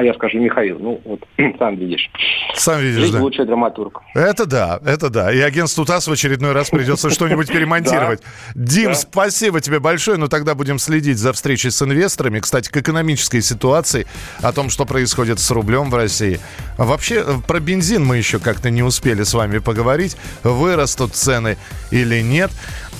а 0.00 0.02
я 0.02 0.14
скажу, 0.14 0.38
Михаил, 0.38 0.78
ну 0.78 0.98
вот 1.04 1.20
сам 1.58 1.76
видишь. 1.76 2.10
Сам 2.54 2.80
видишь, 2.80 3.00
Жизнь 3.00 3.12
да. 3.12 3.20
лучший 3.20 3.44
драматург. 3.44 4.00
Это 4.14 4.46
да, 4.46 4.80
это 4.82 5.10
да. 5.10 5.30
И 5.30 5.38
агентству 5.40 5.84
ТАСС 5.84 6.08
в 6.08 6.12
очередной 6.12 6.52
раз 6.52 6.70
придется 6.70 7.10
что-нибудь 7.10 7.48
перемонтировать. 7.48 8.22
Дим, 8.54 8.94
спасибо 8.94 9.60
тебе 9.60 9.78
большое. 9.78 10.16
Но 10.16 10.28
тогда 10.28 10.54
будем 10.54 10.78
следить 10.78 11.18
за 11.18 11.34
встречей 11.34 11.70
с 11.70 11.82
инвесторами. 11.82 12.40
Кстати, 12.40 12.70
к 12.70 12.76
экономической 12.78 13.42
ситуации, 13.42 14.06
о 14.40 14.52
том, 14.52 14.70
что 14.70 14.86
происходит 14.86 15.38
с 15.38 15.50
рублем 15.50 15.90
в 15.90 15.94
России. 15.94 16.40
Вообще, 16.78 17.22
про 17.46 17.60
бензин 17.60 18.02
мы 18.02 18.16
еще 18.16 18.38
как-то 18.38 18.70
не 18.70 18.82
успели 18.82 19.22
с 19.22 19.34
вами 19.34 19.58
поговорить. 19.58 20.16
Вырастут 20.44 21.14
цены 21.14 21.58
или 21.90 22.22
нет. 22.22 22.50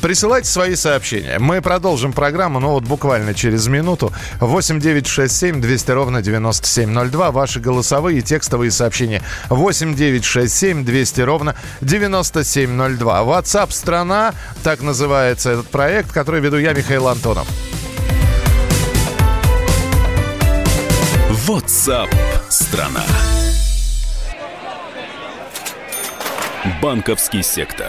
Присылайте 0.03 0.49
свои 0.49 0.77
сообщения. 0.77 1.39
Мы 1.39 1.61
продолжим 1.61 2.13
программу, 2.13 2.59
но 2.59 2.73
вот 2.73 2.85
буквально 2.85 3.35
через 3.35 3.67
минуту. 3.69 4.13
8 4.41 4.81
9 4.81 5.07
6 5.07 5.37
7 5.37 5.61
200 5.61 5.91
ровно 5.91 6.23
9702. 6.23 7.31
Ваши 7.31 7.61
голосовые 7.61 8.19
и 8.19 8.23
текстовые 8.23 8.71
сообщения. 8.71 9.23
8 9.51 9.95
9 9.95 10.25
6 10.25 10.53
7 10.53 10.85
200 10.85 11.21
ровно 11.21 11.55
9702. 11.83 13.21
WhatsApp 13.21 13.73
страна, 13.73 14.35
так 14.63 14.81
называется 14.81 15.51
этот 15.51 15.69
проект, 15.69 16.13
который 16.13 16.41
веду 16.41 16.57
я, 16.57 16.73
Михаил 16.73 17.07
Антонов. 17.07 17.47
WhatsApp 21.47 22.09
страна. 22.49 23.05
Банковский 26.81 27.43
сектор. 27.43 27.89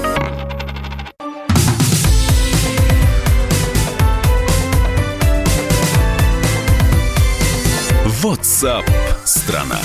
WhatsApp 8.23 8.83
страна. 9.25 9.79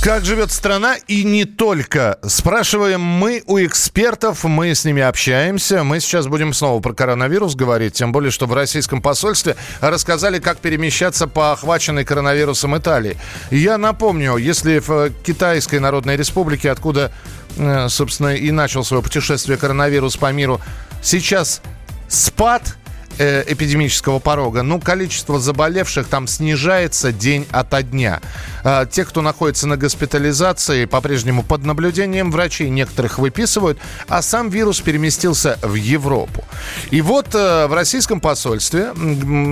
Как 0.00 0.24
живет 0.24 0.52
страна 0.52 0.94
и 1.08 1.24
не 1.24 1.44
только. 1.44 2.20
Спрашиваем 2.22 3.00
мы 3.00 3.42
у 3.46 3.58
экспертов, 3.58 4.44
мы 4.44 4.72
с 4.72 4.84
ними 4.84 5.02
общаемся. 5.02 5.82
Мы 5.82 5.98
сейчас 5.98 6.28
будем 6.28 6.52
снова 6.52 6.80
про 6.80 6.92
коронавирус 6.92 7.56
говорить, 7.56 7.94
тем 7.94 8.12
более, 8.12 8.30
что 8.30 8.46
в 8.46 8.54
российском 8.54 9.02
посольстве 9.02 9.56
рассказали, 9.80 10.38
как 10.38 10.58
перемещаться 10.58 11.26
по 11.26 11.50
охваченной 11.50 12.04
коронавирусом 12.04 12.78
Италии. 12.78 13.16
Я 13.50 13.76
напомню, 13.76 14.36
если 14.36 14.78
в 14.78 15.10
Китайской 15.24 15.80
Народной 15.80 16.16
Республике, 16.16 16.70
откуда, 16.70 17.10
э, 17.56 17.88
собственно, 17.88 18.36
и 18.36 18.52
начал 18.52 18.84
свое 18.84 19.02
путешествие 19.02 19.58
коронавирус 19.58 20.16
по 20.16 20.30
миру, 20.30 20.60
сейчас 21.02 21.60
спад– 22.08 22.76
э, 23.18 23.44
эпидемического 23.46 24.18
порога, 24.18 24.62
ну, 24.62 24.80
количество 24.80 25.38
заболевших 25.38 26.06
там 26.08 26.26
снижается 26.26 27.12
день 27.12 27.46
ото 27.50 27.82
дня. 27.82 28.20
Э, 28.64 28.86
те, 28.90 29.04
кто 29.04 29.22
находится 29.22 29.66
на 29.66 29.76
госпитализации, 29.76 30.84
по-прежнему 30.84 31.42
под 31.42 31.64
наблюдением 31.64 32.30
врачей, 32.30 32.70
некоторых 32.70 33.18
выписывают, 33.18 33.78
а 34.08 34.22
сам 34.22 34.48
вирус 34.48 34.80
переместился 34.80 35.58
в 35.62 35.74
Европу. 35.74 36.44
И 36.90 37.00
вот 37.00 37.34
э, 37.34 37.66
в 37.66 37.74
российском 37.74 38.20
посольстве 38.20 38.92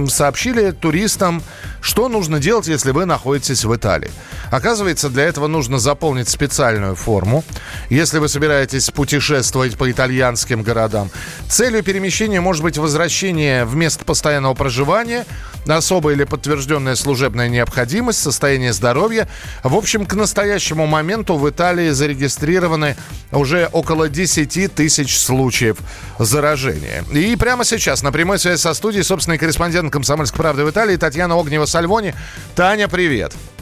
сообщили 0.09 0.71
туристам, 0.71 1.43
что 1.81 2.09
нужно 2.09 2.39
делать, 2.39 2.69
если 2.69 2.91
вы 2.93 3.05
находитесь 3.05 3.65
в 3.65 3.75
Италии. 3.75 4.11
Оказывается, 4.51 5.09
для 5.09 5.25
этого 5.25 5.47
нужно 5.47 5.79
заполнить 5.79 6.29
специальную 6.29 6.95
форму, 6.95 7.45
если 7.91 8.19
вы 8.19 8.29
собираетесь 8.29 8.91
путешествовать 8.91 9.77
по 9.77 9.91
итальянским 9.91 10.63
городам. 10.63 11.11
Целью 11.49 11.83
перемещения 11.83 12.41
может 12.41 12.63
быть 12.63 12.79
возвращение 12.79 13.52
проживания 13.53 13.65
в 13.65 13.77
место 13.77 14.05
постоянного 14.05 14.55
проживания, 14.55 15.25
особая 15.67 16.15
или 16.15 16.25
подтвержденная 16.25 16.95
служебная 16.95 17.49
необходимость, 17.49 18.21
состояние 18.21 18.73
здоровья. 18.73 19.29
В 19.63 19.75
общем, 19.75 20.07
к 20.07 20.15
настоящему 20.15 20.87
моменту 20.87 21.37
в 21.37 21.49
Италии 21.49 21.91
зарегистрированы 21.91 22.97
уже 23.31 23.69
около 23.73 24.09
10 24.09 24.75
тысяч 24.75 25.19
случаев 25.19 25.77
заражения. 26.19 27.05
И 27.13 27.37
прямо 27.37 27.65
сейчас 27.65 28.03
на 28.03 28.13
прямой 28.13 28.39
связи 28.39 28.61
со 28.61 28.75
студией 28.75 29.05
собственный 29.05 29.39
корреспондент 29.39 29.93
«Комсомольской 29.93 30.39
правды» 30.39 30.65
в 30.65 30.71
Италии 30.71 30.97
Татьяна 30.97 31.35
Огнева-Сальвони. 31.35 32.15
Таня, 32.55 32.89
привет. 32.89 33.33
Привет, 33.33 33.62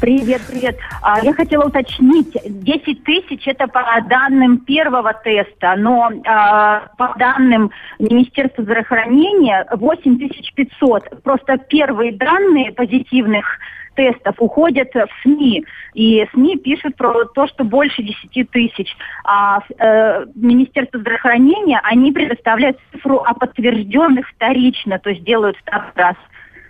привет. 0.00 0.76
А, 1.02 1.20
я 1.20 1.32
хотела 1.32 1.66
уточнить, 1.66 2.36
10 2.44 3.04
тысяч 3.04 3.46
это 3.46 3.66
по 3.66 3.82
данным 4.08 4.58
первого 4.58 5.12
теста, 5.12 5.74
но 5.76 6.10
а, 6.26 6.88
по 6.96 7.14
данным 7.18 7.70
Министерства 7.98 8.62
здравоохранения 8.64 9.66
8500. 9.72 11.22
Просто 11.22 11.58
первые 11.58 12.12
данные 12.12 12.72
позитивных 12.72 13.58
тестов 13.94 14.36
уходят 14.38 14.94
в 14.94 15.08
СМИ. 15.22 15.64
И 15.94 16.26
СМИ 16.32 16.58
пишут 16.58 16.96
про 16.96 17.24
то, 17.24 17.48
что 17.48 17.64
больше 17.64 18.02
10 18.02 18.50
тысяч. 18.50 18.96
А 19.24 19.60
э, 19.78 20.24
Министерство 20.36 21.00
здравоохранения, 21.00 21.80
они 21.82 22.12
предоставляют 22.12 22.78
цифру 22.92 23.18
о 23.18 23.34
подтвержденных 23.34 24.28
вторично, 24.28 25.00
то 25.00 25.10
есть 25.10 25.24
делают 25.24 25.56
второй 25.56 25.90
раз. 25.96 26.16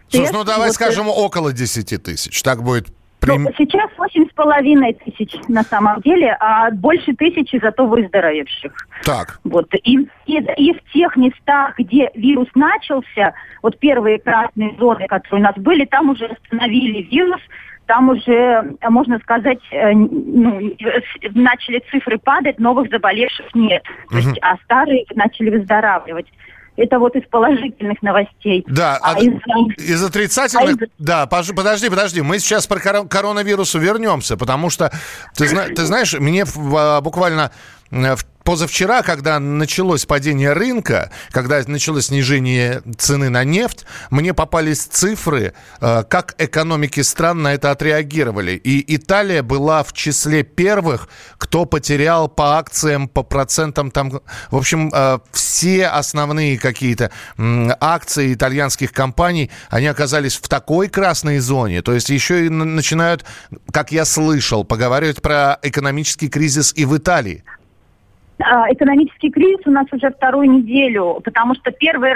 Слушай, 0.09 0.33
ну 0.33 0.43
давай 0.43 0.69
вот 0.69 0.75
скажем 0.75 1.09
около 1.09 1.53
10 1.53 2.03
тысяч. 2.03 2.43
Так 2.43 2.63
будет 2.63 2.89
Прим... 3.21 3.45
Ну, 3.45 3.51
сейчас 3.59 3.91
восемь 3.99 4.29
с 4.29 4.33
половиной 4.33 4.95
тысяч 4.95 5.35
на 5.49 5.63
самом 5.63 6.01
деле, 6.03 6.37
а 6.39 6.71
больше 6.71 7.15
тысячи 7.15 7.59
зато 7.61 7.87
выздоровевших. 7.87 8.73
Так. 9.05 9.41
Вот. 9.45 9.73
И, 9.83 10.09
и, 10.27 10.37
и 10.37 10.73
в 10.73 10.93
тех 10.93 11.17
местах, 11.17 11.79
где 11.79 12.11
вирус 12.15 12.49
начался, 12.55 13.35
вот 13.63 13.79
первые 13.79 14.19
красные 14.19 14.75
зоны, 14.79 15.07
которые 15.09 15.43
у 15.43 15.45
нас 15.45 15.55
были, 15.57 15.85
там 15.85 16.11
уже 16.11 16.27
остановили 16.27 17.03
вирус, 17.03 17.41
там 17.87 18.11
уже, 18.11 18.77
можно 18.89 19.19
сказать, 19.19 19.61
э, 19.71 19.93
ну, 19.93 20.77
начали 21.35 21.83
цифры 21.91 22.19
падать, 22.19 22.59
новых 22.59 22.91
заболевших 22.91 23.47
нет. 23.55 23.83
Угу. 24.07 24.11
То 24.11 24.17
есть, 24.19 24.39
а 24.43 24.57
старые 24.65 25.05
начали 25.15 25.51
выздоравливать. 25.51 26.27
Это 26.79 27.01
вот 27.01 27.17
из 27.17 27.29
положительных 27.29 28.01
новостей. 28.03 28.65
Да, 28.69 28.99
а, 29.03 29.15
а 29.17 29.21
из, 29.21 29.33
из 29.79 30.03
отрицательных... 30.03 30.81
А 30.81 30.85
из... 30.85 30.91
Да, 30.99 31.27
подожди, 31.27 31.91
подожди. 31.91 32.23
Мы 32.23 32.39
сейчас 32.39 32.69
про 32.69 32.79
коронавирусу 32.79 33.81
вернемся, 33.81 34.37
потому 34.37 34.71
что, 34.71 34.93
ты, 35.37 35.49
зна... 35.49 35.67
ты 35.67 35.85
знаешь, 35.85 36.15
мне 36.15 36.45
а, 36.77 37.01
буквально 37.01 37.51
в 37.91 38.19
позавчера, 38.49 39.03
когда 39.03 39.39
началось 39.39 40.07
падение 40.07 40.55
рынка, 40.55 41.11
когда 41.33 41.63
началось 41.67 42.07
снижение 42.07 42.81
цены 42.97 43.29
на 43.29 43.45
нефть, 43.45 43.85
мне 44.09 44.33
попались 44.33 44.85
цифры, 44.85 45.53
э, 45.83 46.05
как 46.09 46.35
экономики 46.39 47.01
стран 47.01 47.43
на 47.43 47.53
это 47.53 47.71
отреагировали. 47.71 48.53
И 48.53 48.97
Италия 48.97 49.43
была 49.43 49.83
в 49.83 49.93
числе 49.93 50.45
первых, 50.45 51.11
кто 51.37 51.67
потерял 51.67 52.27
по 52.27 52.57
акциям, 52.57 53.09
по 53.09 53.23
процентам. 53.23 53.91
Там, 53.91 54.23
в 54.51 54.57
общем, 54.57 54.91
э, 54.95 55.19
все 55.31 55.87
основные 55.87 56.59
какие-то 56.59 57.11
акции 57.37 58.33
итальянских 58.33 58.93
компаний, 58.93 59.51
они 59.69 59.89
оказались 59.89 60.39
в 60.39 60.49
такой 60.49 60.89
красной 60.89 61.41
зоне. 61.41 61.83
То 61.83 61.93
есть 61.93 62.09
еще 62.09 62.47
и 62.47 62.49
начинают, 62.49 63.27
как 63.71 63.93
я 63.93 64.07
слышал, 64.07 64.65
поговаривать 64.65 65.21
про 65.21 65.59
экономический 65.61 66.31
кризис 66.31 66.73
и 66.75 66.87
в 66.87 66.97
Италии. 66.97 67.45
А, 68.41 68.73
экономический 68.73 69.31
кризис 69.31 69.67
у 69.67 69.71
нас 69.71 69.87
уже 69.93 70.11
вторую 70.11 70.51
неделю, 70.51 71.21
потому 71.25 71.55
что 71.55 71.73
первый 71.73 72.13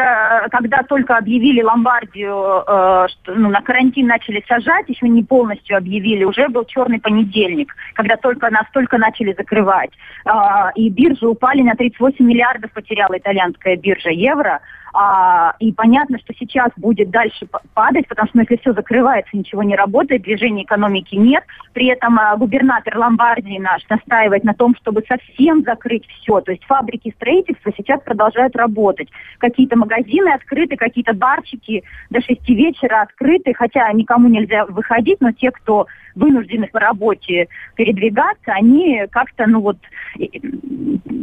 когда 0.50 0.82
только 0.82 1.16
объявили 1.16 1.62
Ломбардию, 1.62 2.62
э, 2.66 3.06
что, 3.08 3.34
ну, 3.34 3.50
на 3.50 3.60
карантин 3.60 4.06
начали 4.06 4.42
сажать, 4.48 4.88
еще 4.88 5.08
не 5.08 5.22
полностью 5.22 5.76
объявили, 5.76 6.24
уже 6.24 6.48
был 6.48 6.64
черный 6.64 7.00
понедельник, 7.00 7.74
когда 7.94 8.16
только 8.16 8.50
нас 8.50 8.64
только 8.72 8.98
начали 8.98 9.34
закрывать. 9.34 9.90
Э, 10.24 10.70
и 10.76 10.88
биржи 10.88 11.26
упали 11.26 11.62
на 11.62 11.74
38 11.74 12.24
миллиардов, 12.24 12.70
потеряла 12.72 13.18
итальянская 13.18 13.76
биржа 13.76 14.10
евро. 14.10 14.60
А, 14.94 15.54
и 15.58 15.72
понятно, 15.72 16.18
что 16.18 16.34
сейчас 16.38 16.70
будет 16.76 17.10
дальше 17.10 17.46
падать, 17.74 18.06
потому 18.08 18.28
что 18.28 18.38
ну, 18.38 18.42
если 18.42 18.56
все 18.56 18.72
закрывается, 18.74 19.36
ничего 19.36 19.62
не 19.62 19.74
работает, 19.74 20.22
движения 20.22 20.64
экономики 20.64 21.14
нет. 21.14 21.44
При 21.72 21.86
этом 21.86 22.18
а, 22.18 22.36
губернатор 22.36 22.98
Ломбардии 22.98 23.58
наш 23.58 23.88
настаивает 23.88 24.44
на 24.44 24.52
том, 24.52 24.74
чтобы 24.76 25.02
совсем 25.08 25.62
закрыть 25.62 26.06
все. 26.06 26.40
То 26.42 26.52
есть 26.52 26.64
фабрики 26.64 27.12
строительства 27.16 27.72
сейчас 27.76 28.02
продолжают 28.02 28.54
работать. 28.54 29.08
Какие-то 29.38 29.76
магазины 29.76 30.28
открыты, 30.28 30.76
какие-то 30.76 31.14
барчики 31.14 31.84
до 32.10 32.20
шести 32.20 32.54
вечера 32.54 33.02
открыты, 33.02 33.54
хотя 33.54 33.90
никому 33.92 34.28
нельзя 34.28 34.66
выходить, 34.66 35.20
но 35.20 35.32
те, 35.32 35.50
кто 35.50 35.86
вынуждены 36.14 36.66
по 36.66 36.80
работе 36.80 37.48
передвигаться, 37.76 38.52
они 38.52 39.06
как-то, 39.10 39.46
ну 39.46 39.60
вот, 39.60 39.78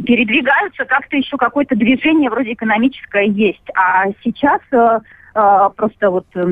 передвигаются, 0.04 0.84
как-то 0.84 1.16
еще 1.16 1.36
какое-то 1.36 1.76
движение 1.76 2.30
вроде 2.30 2.52
экономическое 2.52 3.26
есть. 3.26 3.62
А 3.74 4.06
сейчас 4.22 4.60
э, 4.72 5.00
просто 5.32 6.10
вот 6.10 6.26
э, 6.34 6.44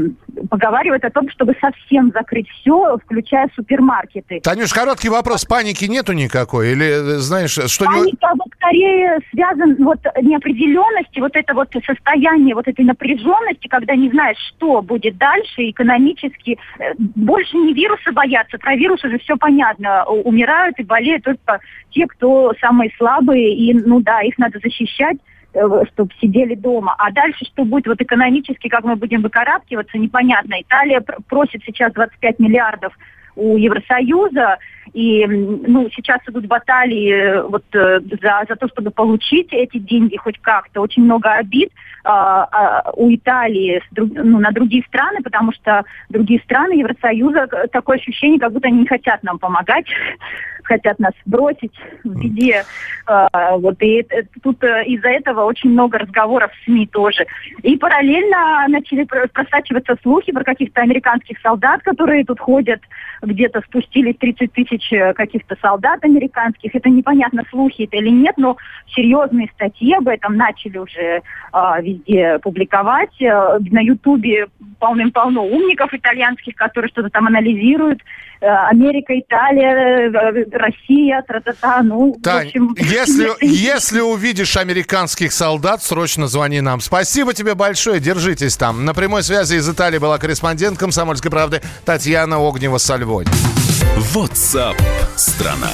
поговаривают 0.50 1.04
о 1.04 1.10
том, 1.10 1.28
чтобы 1.30 1.56
совсем 1.60 2.10
закрыть 2.12 2.48
все, 2.48 2.96
включая 2.98 3.48
супермаркеты. 3.54 4.40
Танюш, 4.40 4.72
короткий 4.72 5.08
вопрос. 5.08 5.44
Паники 5.44 5.84
нету 5.86 6.12
никакой? 6.12 6.72
Или, 6.72 6.86
э, 6.86 7.18
знаешь, 7.18 7.52
что... 7.52 7.84
Паника 7.84 8.28
вот 8.36 8.48
скорее 8.56 9.18
связан 9.32 9.76
вот 9.80 9.98
неопределенности, 10.22 11.18
вот 11.18 11.34
это 11.34 11.54
вот 11.54 11.68
состояние 11.84 12.54
вот 12.54 12.68
этой 12.68 12.84
напряженности, 12.84 13.68
когда 13.68 13.94
не 13.94 14.10
знаешь, 14.10 14.38
что 14.56 14.82
будет 14.82 15.16
дальше 15.18 15.70
экономически. 15.70 16.58
Э, 16.78 16.92
больше 16.98 17.56
не 17.56 17.74
вируса 17.74 18.12
боятся. 18.12 18.58
Про 18.58 18.76
вирус 18.76 19.02
уже 19.04 19.18
все 19.18 19.36
понятно. 19.36 20.04
Умирают 20.04 20.78
и 20.78 20.84
болеют 20.84 21.24
только 21.24 21.60
те, 21.90 22.06
кто 22.06 22.52
самые 22.60 22.90
слабые. 22.96 23.54
И, 23.54 23.74
ну 23.74 24.00
да, 24.00 24.22
их 24.22 24.38
надо 24.38 24.58
защищать. 24.62 25.16
Э, 25.54 25.84
чтобы 25.92 26.12
сидели 26.20 26.54
дома. 26.54 26.94
А 26.98 27.10
дальше 27.10 27.46
что 27.46 27.64
будет 27.64 27.86
вот 27.86 28.00
экономически, 28.02 28.68
как 28.68 28.84
мы 28.84 28.96
будем 28.96 29.22
выкарабкиваться, 29.22 29.96
непонятно. 29.96 30.60
Италия 30.60 31.00
просит 31.00 31.62
сейчас 31.64 31.92
25 31.94 32.38
миллиардов 32.38 32.92
у 33.38 33.56
Евросоюза, 33.56 34.58
и 34.92 35.26
ну, 35.26 35.88
сейчас 35.94 36.20
идут 36.26 36.46
баталии 36.46 37.12
э, 37.12 37.42
вот, 37.42 37.64
э, 37.72 38.00
за, 38.00 38.44
за 38.48 38.56
то, 38.56 38.68
чтобы 38.68 38.90
получить 38.90 39.48
эти 39.52 39.78
деньги 39.78 40.16
хоть 40.16 40.38
как-то. 40.40 40.80
Очень 40.80 41.04
много 41.04 41.30
обид 41.32 41.70
а, 42.04 42.48
а, 42.50 42.90
у 42.94 43.14
Италии 43.14 43.82
ну, 43.96 44.40
на 44.40 44.50
другие 44.50 44.82
страны, 44.84 45.20
потому 45.22 45.52
что 45.52 45.84
другие 46.08 46.40
страны 46.40 46.72
Евросоюза, 46.72 47.46
такое 47.70 47.98
ощущение, 47.98 48.40
как 48.40 48.52
будто 48.52 48.68
они 48.68 48.80
не 48.80 48.86
хотят 48.86 49.22
нам 49.22 49.38
помогать 49.38 49.86
хотят 50.68 50.98
нас 50.98 51.12
бросить 51.24 51.72
в 52.04 52.20
беде. 52.20 52.64
А, 53.06 53.56
вот, 53.56 53.76
и 53.82 54.06
тут 54.42 54.62
э, 54.62 54.84
из-за 54.84 55.08
этого 55.08 55.44
очень 55.44 55.70
много 55.70 55.98
разговоров 55.98 56.52
в 56.52 56.64
СМИ 56.64 56.86
тоже. 56.88 57.26
И 57.62 57.76
параллельно 57.76 58.66
начали 58.68 59.04
просачиваться 59.04 59.96
слухи 60.02 60.30
про 60.30 60.44
каких-то 60.44 60.82
американских 60.82 61.38
солдат, 61.40 61.82
которые 61.82 62.24
тут 62.24 62.38
ходят, 62.38 62.80
где-то 63.28 63.60
спустились 63.62 64.16
30 64.16 64.52
тысяч 64.52 64.92
э, 64.92 65.12
каких-то 65.14 65.56
солдат 65.60 66.04
американских. 66.04 66.74
Это 66.74 66.88
непонятно, 66.88 67.44
слухи 67.50 67.82
это 67.82 67.96
или 67.96 68.10
нет, 68.10 68.36
но 68.36 68.56
серьезные 68.94 69.48
статьи 69.54 69.94
об 69.94 70.08
этом 70.08 70.36
начали 70.36 70.78
уже 70.78 71.22
а, 71.52 71.80
везде 71.80 72.38
публиковать. 72.40 73.20
Э, 73.20 73.58
на 73.70 73.80
Ютубе 73.80 74.46
полным-полно 74.78 75.44
умников 75.44 75.92
итальянских, 75.94 76.54
которые 76.54 76.88
что-то 76.90 77.10
там 77.10 77.26
анализируют. 77.26 78.00
Америка, 78.40 79.18
Италия, 79.18 80.10
Россия, 80.52 81.22
тра-та-та, 81.26 81.82
ну, 81.82 82.16
Тань, 82.22 82.46
в 82.46 82.48
общем... 82.48 82.76
Если, 82.78 83.28
если 83.44 84.00
увидишь 84.00 84.56
американских 84.56 85.32
солдат, 85.32 85.82
срочно 85.82 86.26
звони 86.26 86.60
нам. 86.60 86.80
Спасибо 86.80 87.34
тебе 87.34 87.54
большое, 87.54 88.00
держитесь 88.00 88.56
там. 88.56 88.84
На 88.84 88.94
прямой 88.94 89.22
связи 89.22 89.56
из 89.56 89.68
Италии 89.68 89.98
была 89.98 90.18
корреспондент 90.18 90.78
«Комсомольской 90.78 91.30
правды» 91.30 91.60
Татьяна 91.84 92.36
Огнева-Сальвонь. 92.36 93.26
WhatsApp 94.14 94.76
страна. 95.16 95.70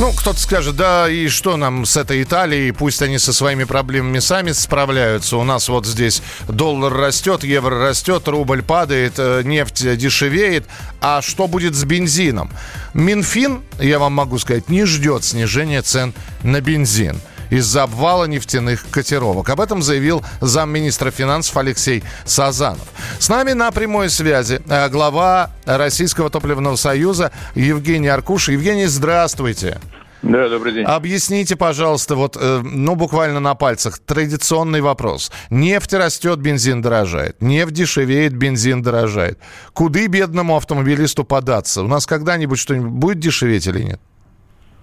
Ну, 0.00 0.12
кто-то 0.12 0.38
скажет, 0.38 0.76
да, 0.76 1.10
и 1.10 1.26
что 1.26 1.56
нам 1.56 1.84
с 1.84 1.96
этой 1.96 2.22
Италией, 2.22 2.70
пусть 2.70 3.02
они 3.02 3.18
со 3.18 3.32
своими 3.32 3.64
проблемами 3.64 4.20
сами 4.20 4.52
справляются. 4.52 5.36
У 5.36 5.42
нас 5.42 5.68
вот 5.68 5.86
здесь 5.86 6.22
доллар 6.46 6.92
растет, 6.92 7.42
евро 7.42 7.80
растет, 7.80 8.28
рубль 8.28 8.62
падает, 8.62 9.14
э, 9.18 9.42
нефть 9.42 9.96
дешевеет. 9.96 10.66
А 11.00 11.20
что 11.20 11.48
будет 11.48 11.74
с 11.74 11.82
бензином? 11.82 12.48
Минфин, 12.94 13.62
я 13.80 13.98
вам 13.98 14.12
могу 14.12 14.38
сказать, 14.38 14.68
не 14.68 14.84
ждет 14.84 15.24
снижения 15.24 15.82
цен 15.82 16.14
на 16.44 16.60
бензин 16.60 17.20
из-за 17.50 17.84
обвала 17.84 18.24
нефтяных 18.24 18.84
котировок. 18.90 19.48
Об 19.50 19.60
этом 19.60 19.82
заявил 19.82 20.24
замминистра 20.40 21.10
финансов 21.10 21.56
Алексей 21.56 22.02
Сазанов. 22.24 22.86
С 23.18 23.28
нами 23.28 23.52
на 23.52 23.70
прямой 23.70 24.10
связи 24.10 24.60
э, 24.68 24.88
глава 24.88 25.50
Российского 25.64 26.30
топливного 26.30 26.76
союза 26.76 27.32
Евгений 27.54 28.08
Аркуш. 28.08 28.48
Евгений, 28.48 28.86
здравствуйте. 28.86 29.78
Да, 30.22 30.48
добрый 30.48 30.72
день. 30.72 30.84
Объясните, 30.84 31.54
пожалуйста, 31.54 32.16
вот, 32.16 32.36
э, 32.40 32.60
ну, 32.64 32.96
буквально 32.96 33.38
на 33.38 33.54
пальцах, 33.54 33.98
традиционный 34.00 34.80
вопрос. 34.80 35.30
Нефть 35.50 35.94
растет, 35.94 36.40
бензин 36.40 36.82
дорожает. 36.82 37.40
Нефть 37.40 37.72
дешевеет, 37.72 38.34
бензин 38.34 38.82
дорожает. 38.82 39.38
Куды 39.72 40.08
бедному 40.08 40.56
автомобилисту 40.56 41.24
податься? 41.24 41.82
У 41.82 41.86
нас 41.86 42.06
когда-нибудь 42.06 42.58
что-нибудь 42.58 42.90
будет 42.90 43.20
дешеветь 43.20 43.66
или 43.68 43.82
нет? 43.82 44.00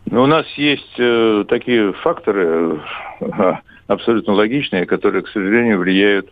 Ну, 0.06 0.24
у 0.24 0.28
нас 0.28 0.46
есть 0.56 0.94
э, 1.00 1.46
такие 1.48 1.94
факторы 1.94 2.80
э, 3.20 3.54
абсолютно 3.88 4.34
логичные, 4.34 4.86
которые, 4.86 5.24
к 5.24 5.30
сожалению, 5.30 5.80
влияют 5.80 6.30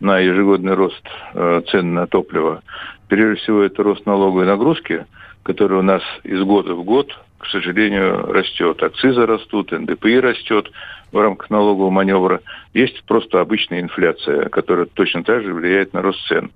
на 0.00 0.18
ежегодный 0.18 0.74
рост 0.74 1.02
э, 1.34 1.62
цен 1.70 1.94
на 1.94 2.06
топливо. 2.06 2.62
Прежде 3.08 3.40
всего, 3.40 3.62
это 3.62 3.82
рост 3.82 4.04
налоговой 4.06 4.46
нагрузки, 4.46 5.06
который 5.44 5.78
у 5.78 5.82
нас 5.82 6.02
из 6.24 6.42
года 6.42 6.74
в 6.74 6.82
год, 6.82 7.16
к 7.38 7.46
сожалению, 7.46 8.32
растет. 8.32 8.82
Акцизы 8.82 9.24
растут, 9.24 9.70
НДПИ 9.70 10.18
растет 10.18 10.70
в 11.12 11.18
рамках 11.18 11.50
налогового 11.50 11.90
маневра. 11.90 12.40
Есть 12.74 13.04
просто 13.04 13.40
обычная 13.40 13.80
инфляция, 13.80 14.48
которая 14.48 14.86
точно 14.86 15.22
так 15.22 15.42
же 15.42 15.52
влияет 15.52 15.92
на 15.92 16.02
рост 16.02 16.26
цен. 16.26 16.50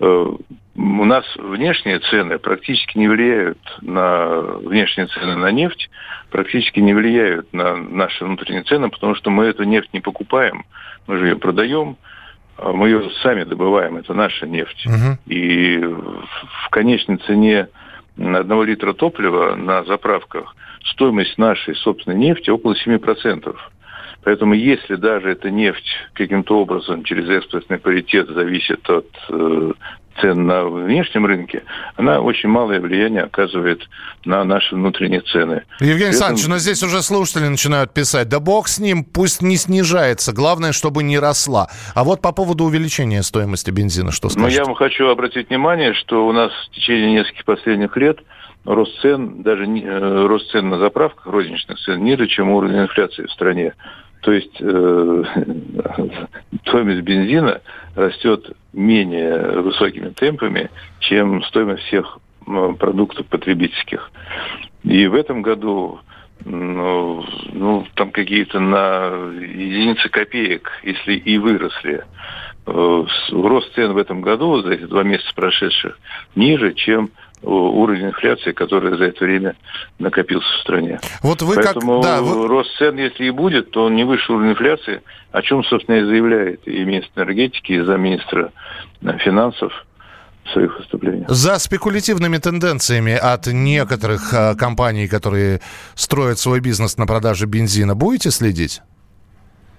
Э, 0.00 0.26
у 0.74 1.04
нас 1.04 1.24
внешние 1.36 1.98
цены 1.98 2.38
практически 2.38 2.96
не 2.96 3.08
влияют 3.08 3.58
на 3.82 4.40
внешние 4.40 5.06
цены 5.08 5.36
на 5.36 5.50
нефть, 5.50 5.90
практически 6.30 6.80
не 6.80 6.94
влияют 6.94 7.52
на 7.52 7.76
наши 7.76 8.24
внутренние 8.24 8.62
цены, 8.62 8.88
потому 8.88 9.14
что 9.14 9.30
мы 9.30 9.44
эту 9.46 9.64
нефть 9.64 9.90
не 9.92 10.00
покупаем, 10.00 10.64
мы 11.06 11.18
же 11.18 11.28
ее 11.28 11.36
продаем, 11.36 11.96
а 12.56 12.72
мы 12.72 12.88
ее 12.88 13.10
сами 13.22 13.44
добываем, 13.44 13.96
это 13.96 14.14
наша 14.14 14.46
нефть. 14.46 14.86
Угу. 14.86 15.18
И 15.26 15.78
в 15.78 16.70
конечной 16.70 17.18
цене 17.18 17.68
одного 18.16 18.64
литра 18.64 18.92
топлива 18.92 19.54
на 19.56 19.84
заправках 19.84 20.54
стоимость 20.84 21.36
нашей 21.38 21.74
собственной 21.76 22.18
нефти 22.18 22.50
около 22.50 22.74
7%. 22.74 23.56
Поэтому 24.24 24.54
если 24.54 24.94
даже 24.96 25.30
эта 25.30 25.50
нефть 25.50 25.86
каким-то 26.14 26.60
образом 26.60 27.02
через 27.04 27.28
экспортный 27.28 27.78
паритет 27.78 28.28
зависит 28.28 28.88
от 28.88 29.08
э, 29.30 29.72
цен 30.20 30.46
на 30.46 30.64
внешнем 30.64 31.26
рынке, 31.26 31.64
она 31.96 32.20
очень 32.20 32.48
малое 32.48 32.80
влияние 32.80 33.22
оказывает 33.24 33.82
на 34.24 34.44
наши 34.44 34.76
внутренние 34.76 35.22
цены. 35.22 35.64
Евгений 35.80 36.10
Александрович, 36.10 36.46
но 36.46 36.58
здесь 36.58 36.82
уже 36.84 37.02
слушатели 37.02 37.48
начинают 37.48 37.92
писать, 37.92 38.28
да 38.28 38.38
бог 38.38 38.68
с 38.68 38.78
ним, 38.78 39.04
пусть 39.04 39.42
не 39.42 39.56
снижается, 39.56 40.32
главное, 40.32 40.72
чтобы 40.72 41.02
не 41.02 41.18
росла. 41.18 41.68
А 41.94 42.04
вот 42.04 42.20
по 42.20 42.32
поводу 42.32 42.64
увеличения 42.64 43.22
стоимости 43.22 43.70
бензина, 43.70 44.12
что 44.12 44.28
скажете? 44.28 44.56
Ну, 44.56 44.62
я 44.62 44.64
вам 44.64 44.76
хочу 44.76 45.08
обратить 45.08 45.48
внимание, 45.48 45.94
что 45.94 46.26
у 46.28 46.32
нас 46.32 46.52
в 46.52 46.74
течение 46.76 47.12
нескольких 47.12 47.44
последних 47.44 47.96
лет 47.96 48.20
рост 48.64 49.00
цен, 49.00 49.42
даже 49.42 49.64
э, 49.64 50.26
рост 50.26 50.50
цен 50.52 50.68
на 50.68 50.78
заправках, 50.78 51.26
розничных 51.26 51.78
цен, 51.80 52.04
ниже, 52.04 52.28
чем 52.28 52.50
уровень 52.50 52.82
инфляции 52.82 53.26
в 53.26 53.32
стране. 53.32 53.74
То 54.22 54.32
есть 54.32 54.56
э, 54.60 55.24
стоимость 56.66 57.02
бензина 57.02 57.60
растет 57.94 58.56
менее 58.72 59.60
высокими 59.60 60.10
темпами, 60.10 60.70
чем 61.00 61.42
стоимость 61.44 61.82
всех 61.84 62.18
продуктов 62.78 63.26
потребительских. 63.26 64.10
И 64.84 65.06
в 65.06 65.14
этом 65.14 65.42
году 65.42 66.00
ну, 66.44 67.24
ну 67.52 67.86
там 67.94 68.10
какие-то 68.10 68.58
на 68.58 69.06
единицы 69.40 70.08
копеек, 70.08 70.70
если 70.82 71.14
и 71.14 71.38
выросли. 71.38 72.04
Э, 72.66 73.04
рост 73.32 73.74
цен 73.74 73.92
в 73.92 73.98
этом 73.98 74.20
году 74.20 74.62
за 74.62 74.74
эти 74.74 74.84
два 74.84 75.02
месяца 75.02 75.32
прошедших 75.34 75.98
ниже, 76.34 76.74
чем 76.74 77.10
уровень 77.42 78.06
инфляции, 78.06 78.52
который 78.52 78.96
за 78.96 79.04
это 79.04 79.24
время 79.24 79.56
накопился 79.98 80.48
в 80.58 80.60
стране. 80.60 81.00
Вот 81.22 81.42
вы 81.42 81.56
Поэтому 81.56 82.00
как... 82.00 82.10
Да, 82.10 82.22
вы... 82.22 82.46
рост 82.46 82.70
цен, 82.78 82.96
если 82.96 83.26
и 83.26 83.30
будет, 83.30 83.70
то 83.70 83.84
он 83.84 83.96
не 83.96 84.04
выше 84.04 84.32
уровня 84.32 84.52
инфляции, 84.52 85.02
о 85.32 85.42
чем, 85.42 85.64
собственно, 85.64 85.96
и 85.96 86.04
заявляет 86.04 86.66
и 86.66 86.84
министр 86.84 87.22
энергетики, 87.22 87.72
и 87.72 87.80
замминистра 87.80 88.52
финансов 89.24 89.72
в 90.44 90.50
своих 90.52 90.76
выступлениях. 90.78 91.28
За 91.30 91.58
спекулятивными 91.58 92.38
тенденциями 92.38 93.12
от 93.12 93.46
некоторых 93.46 94.32
э, 94.34 94.54
компаний, 94.56 95.06
которые 95.06 95.60
строят 95.94 96.38
свой 96.38 96.60
бизнес 96.60 96.96
на 96.96 97.06
продаже 97.06 97.46
бензина, 97.46 97.94
будете 97.94 98.30
следить? 98.30 98.82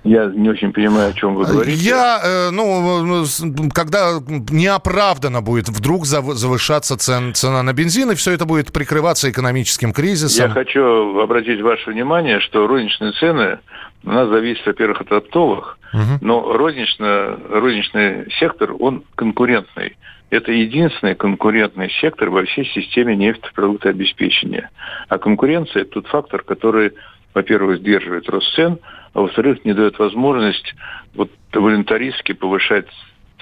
Я 0.03 0.25
не 0.25 0.49
очень 0.49 0.73
понимаю, 0.73 1.11
о 1.11 1.13
чем 1.13 1.35
вы 1.35 1.45
говорите. 1.45 1.77
Я, 1.77 2.19
э, 2.21 2.49
ну, 2.51 3.25
когда 3.73 4.19
неоправданно 4.51 5.41
будет 5.41 5.69
вдруг 5.69 6.05
завышаться 6.05 6.97
цен, 6.97 7.33
цена 7.33 7.63
на 7.63 7.71
бензин, 7.71 8.11
и 8.11 8.15
все 8.15 8.33
это 8.33 8.45
будет 8.45 8.73
прикрываться 8.73 9.31
экономическим 9.31 9.93
кризисом. 9.93 10.47
Я 10.47 10.53
хочу 10.53 11.19
обратить 11.19 11.61
ваше 11.61 11.91
внимание, 11.91 12.41
что 12.41 12.67
розничные 12.67 13.13
цены 13.13 13.59
у 14.03 14.09
нас 14.09 14.27
зависят, 14.27 14.65
во-первых, 14.65 15.01
от 15.01 15.11
оптовых, 15.13 15.79
угу. 15.93 16.01
но 16.19 16.51
рознично, 16.51 17.39
розничный 17.49 18.29
сектор, 18.39 18.73
он 18.77 19.03
конкурентный. 19.15 19.95
Это 20.29 20.51
единственный 20.51 21.15
конкурентный 21.15 21.89
сектор 22.01 22.29
во 22.29 22.43
всей 22.43 22.65
системе 22.65 23.15
нефтепродуктообеспечения. 23.15 24.69
А 25.07 25.17
конкуренция– 25.17 25.81
это 25.83 25.91
тот 25.91 26.07
фактор, 26.07 26.43
который, 26.43 26.91
во-первых, 27.33 27.79
сдерживает 27.79 28.27
рост 28.27 28.53
цен– 28.53 28.79
а 29.13 29.21
во-вторых, 29.21 29.63
не 29.63 29.73
дает 29.73 29.99
возможность 29.99 30.75
вот 31.13 31.31
волонтаристски 31.53 32.33
повышать 32.33 32.87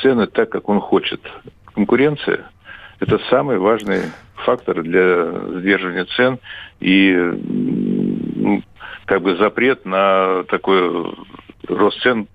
цены 0.01 0.27
так, 0.27 0.49
как 0.49 0.69
он 0.69 0.79
хочет. 0.79 1.21
Конкуренция– 1.73 2.51
это 2.99 3.19
самый 3.29 3.57
важный 3.57 4.01
фактор 4.35 4.83
для 4.83 5.31
сдерживания 5.59 6.05
цен 6.05 6.39
и 6.79 7.15
как 9.05 9.21
бы 9.21 9.35
запрет 9.37 9.85
на 9.85 10.43
такой 10.43 11.15
рост 11.67 12.01
цен 12.01 12.27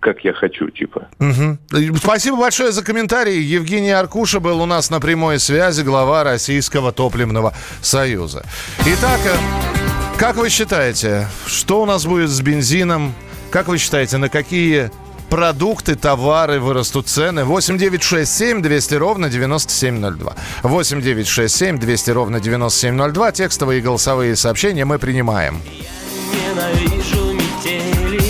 как 0.00 0.24
я 0.24 0.32
хочу, 0.32 0.70
типа. 0.70 1.08
Угу. 1.18 1.96
Спасибо 1.96 2.36
большое 2.36 2.70
за 2.70 2.84
комментарий. 2.84 3.40
Евгений 3.40 3.90
Аркуша 3.90 4.38
был 4.38 4.60
у 4.60 4.66
нас 4.66 4.90
на 4.90 5.00
прямой 5.00 5.40
связи, 5.40 5.82
глава 5.82 6.22
Российского 6.22 6.92
топливного 6.92 7.54
союза. 7.80 8.44
Итак, 8.86 9.20
э, 9.24 9.83
как 10.18 10.36
вы 10.36 10.48
считаете, 10.48 11.28
что 11.46 11.82
у 11.82 11.86
нас 11.86 12.06
будет 12.06 12.30
с 12.30 12.40
бензином? 12.40 13.14
Как 13.50 13.68
вы 13.68 13.78
считаете, 13.78 14.16
на 14.16 14.28
какие 14.28 14.90
продукты, 15.28 15.96
товары 15.96 16.60
вырастут 16.60 17.08
цены. 17.08 17.44
8 17.44 17.76
9 17.78 18.02
6 18.02 18.32
7 18.32 18.62
200 18.62 18.94
ровно 18.94 19.28
9702. 19.28 20.34
8 20.62 21.02
9 21.02 21.26
6 21.26 21.54
7 21.54 21.78
200 21.78 22.10
ровно 22.10 22.40
9702. 22.40 23.32
Текстовые 23.32 23.80
и 23.80 23.82
голосовые 23.82 24.36
сообщения 24.36 24.84
мы 24.84 24.98
принимаем. 24.98 25.60
Я 25.66 26.52
ненавижу 26.52 27.32
метели. 27.34 28.22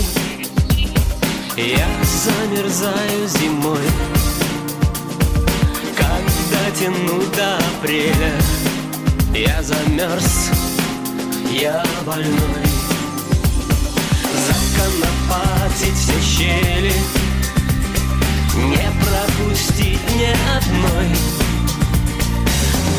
Я 1.55 1.87
замерзаю 2.03 3.27
зимой. 3.27 3.79
Когда 5.95 6.71
тяну 6.79 7.21
до 7.35 7.57
апреля, 7.57 8.33
я 9.33 9.61
замерз 9.61 10.49
я 11.55 11.81
больной. 12.05 12.65
Законопатить 14.47 15.95
все 15.95 16.21
щели. 16.21 16.93
Не 18.55 18.91
пропустить 19.01 20.15
ни 20.15 20.33
одной. 20.57 21.09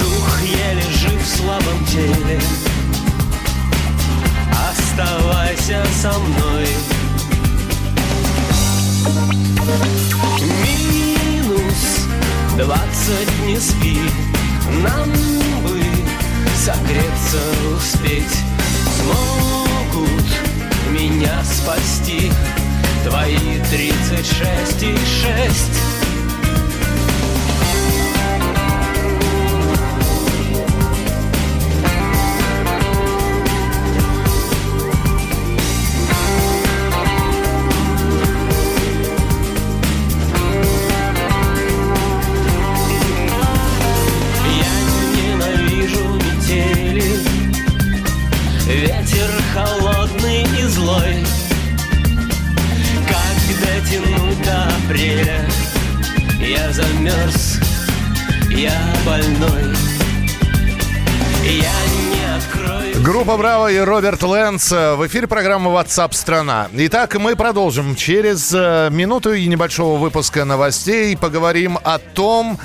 Дух 0.01 0.43
еле 0.43 0.83
жив 0.91 1.23
в 1.23 1.37
слабом 1.37 1.85
теле. 1.87 2.41
Оставайся 4.71 5.85
со 6.01 6.13
мной. 6.19 6.69
Минус 10.65 12.07
двадцать 12.57 13.47
не 13.47 13.61
спи. 13.61 14.01
Нам 14.83 15.11
бы 15.63 15.86
согреться 16.57 17.39
успеть. 17.77 18.39
Смогут 18.97 20.25
меня 20.91 21.43
спасти 21.45 22.33
Твои 23.05 23.61
тридцать 23.71 24.27
шесть 24.27 24.83
и 24.83 24.97
шесть 24.97 25.96
замерз, 56.77 57.59
я 58.51 58.79
больной. 59.07 59.65
Группа 63.03 63.37
«Браво» 63.37 63.71
и 63.71 63.79
Роберт 63.79 64.23
Лэнс 64.23 64.73
в 64.73 65.07
эфире 65.07 65.27
программы 65.27 65.71
WhatsApp 65.71 66.13
страна 66.13 66.69
Итак, 66.73 67.15
мы 67.15 67.37
продолжим. 67.37 67.95
Через 67.95 68.53
э, 68.53 68.89
минуту 68.91 69.33
и 69.33 69.47
небольшого 69.47 69.97
выпуска 69.97 70.45
новостей 70.45 71.17
поговорим 71.17 71.79
о 71.83 71.99
том, 71.99 72.59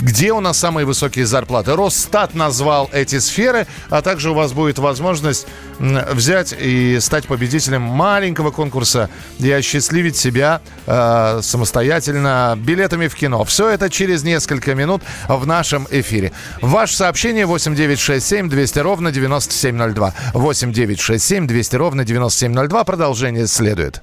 где 0.00 0.32
у 0.32 0.40
нас 0.40 0.58
самые 0.58 0.84
высокие 0.84 1.26
зарплаты. 1.26 1.76
Росстат 1.76 2.34
назвал 2.34 2.90
эти 2.92 3.18
сферы, 3.18 3.66
а 3.88 4.02
также 4.02 4.30
у 4.30 4.34
вас 4.34 4.52
будет 4.52 4.78
возможность 4.78 5.46
взять 5.78 6.54
и 6.58 6.98
стать 7.00 7.26
победителем 7.26 7.82
маленького 7.82 8.50
конкурса 8.50 9.10
и 9.38 9.50
осчастливить 9.50 10.16
себя 10.16 10.60
э, 10.86 11.40
самостоятельно 11.42 12.54
билетами 12.56 13.08
в 13.08 13.14
кино. 13.14 13.44
Все 13.44 13.68
это 13.68 13.90
через 13.90 14.22
несколько 14.22 14.74
минут 14.74 15.02
в 15.28 15.46
нашем 15.46 15.86
эфире. 15.90 16.32
Ваше 16.60 16.96
сообщение 16.96 17.46
8967 17.46 18.48
200 18.48 18.78
ровно 18.80 19.12
9702. 19.12 20.14
8967 20.34 21.46
200 21.46 21.76
ровно 21.76 22.04
9702. 22.04 22.84
Продолжение 22.84 23.46
следует. 23.46 24.02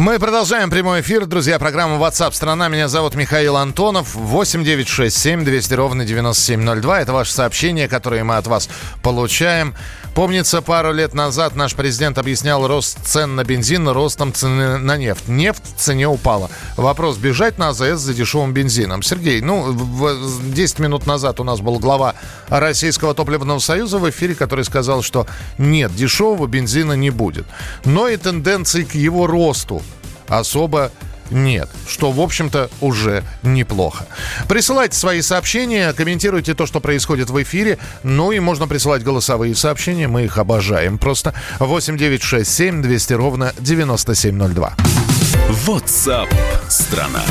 Мы 0.00 0.18
продолжаем 0.18 0.70
прямой 0.70 1.02
эфир. 1.02 1.26
Друзья, 1.26 1.58
программа 1.58 2.02
WhatsApp 2.02 2.32
страна. 2.32 2.70
Меня 2.70 2.88
зовут 2.88 3.16
Михаил 3.16 3.58
Антонов. 3.58 4.14
8967 4.14 5.44
200 5.44 5.74
ровно 5.74 6.06
9702. 6.06 7.02
Это 7.02 7.12
ваше 7.12 7.34
сообщение, 7.34 7.86
которое 7.86 8.24
мы 8.24 8.38
от 8.38 8.46
вас 8.46 8.70
получаем. 9.02 9.74
Помнится, 10.14 10.62
пару 10.62 10.94
лет 10.94 11.12
назад 11.12 11.54
наш 11.54 11.74
президент 11.74 12.16
объяснял 12.16 12.66
рост 12.66 12.98
цен 13.04 13.36
на 13.36 13.44
бензин 13.44 13.86
ростом 13.90 14.32
цены 14.32 14.78
на 14.78 14.96
нефть. 14.96 15.28
Нефть 15.28 15.62
в 15.76 15.78
цене 15.78 16.08
упала. 16.08 16.50
Вопрос, 16.78 17.18
бежать 17.18 17.58
на 17.58 17.68
АЗС 17.68 18.00
за 18.00 18.14
дешевым 18.14 18.54
бензином. 18.54 19.02
Сергей, 19.02 19.42
ну, 19.42 19.76
10 20.54 20.78
минут 20.78 21.06
назад 21.06 21.40
у 21.40 21.44
нас 21.44 21.60
был 21.60 21.78
глава 21.78 22.14
Российского 22.48 23.12
топливного 23.12 23.58
союза 23.58 23.98
в 23.98 24.08
эфире, 24.08 24.34
который 24.34 24.64
сказал, 24.64 25.02
что 25.02 25.26
нет, 25.58 25.94
дешевого 25.94 26.46
бензина 26.46 26.94
не 26.94 27.10
будет. 27.10 27.44
Но 27.84 28.08
и 28.08 28.16
тенденции 28.16 28.84
к 28.84 28.94
его 28.94 29.26
росту 29.26 29.82
особо 30.30 30.90
нет, 31.30 31.68
что, 31.86 32.10
в 32.10 32.20
общем-то, 32.20 32.70
уже 32.80 33.22
неплохо. 33.42 34.06
Присылайте 34.48 34.96
свои 34.96 35.22
сообщения, 35.22 35.92
комментируйте 35.92 36.54
то, 36.54 36.66
что 36.66 36.80
происходит 36.80 37.30
в 37.30 37.42
эфире. 37.42 37.78
Ну 38.02 38.32
и 38.32 38.40
можно 38.40 38.66
присылать 38.66 39.04
голосовые 39.04 39.54
сообщения, 39.54 40.08
мы 40.08 40.24
их 40.24 40.38
обожаем. 40.38 40.98
Просто 40.98 41.34
8967 41.60 42.82
200 42.82 43.12
ровно 43.12 43.52
9702. 43.60 44.74
WhatsApp 45.66 46.28
страна. 46.68 47.22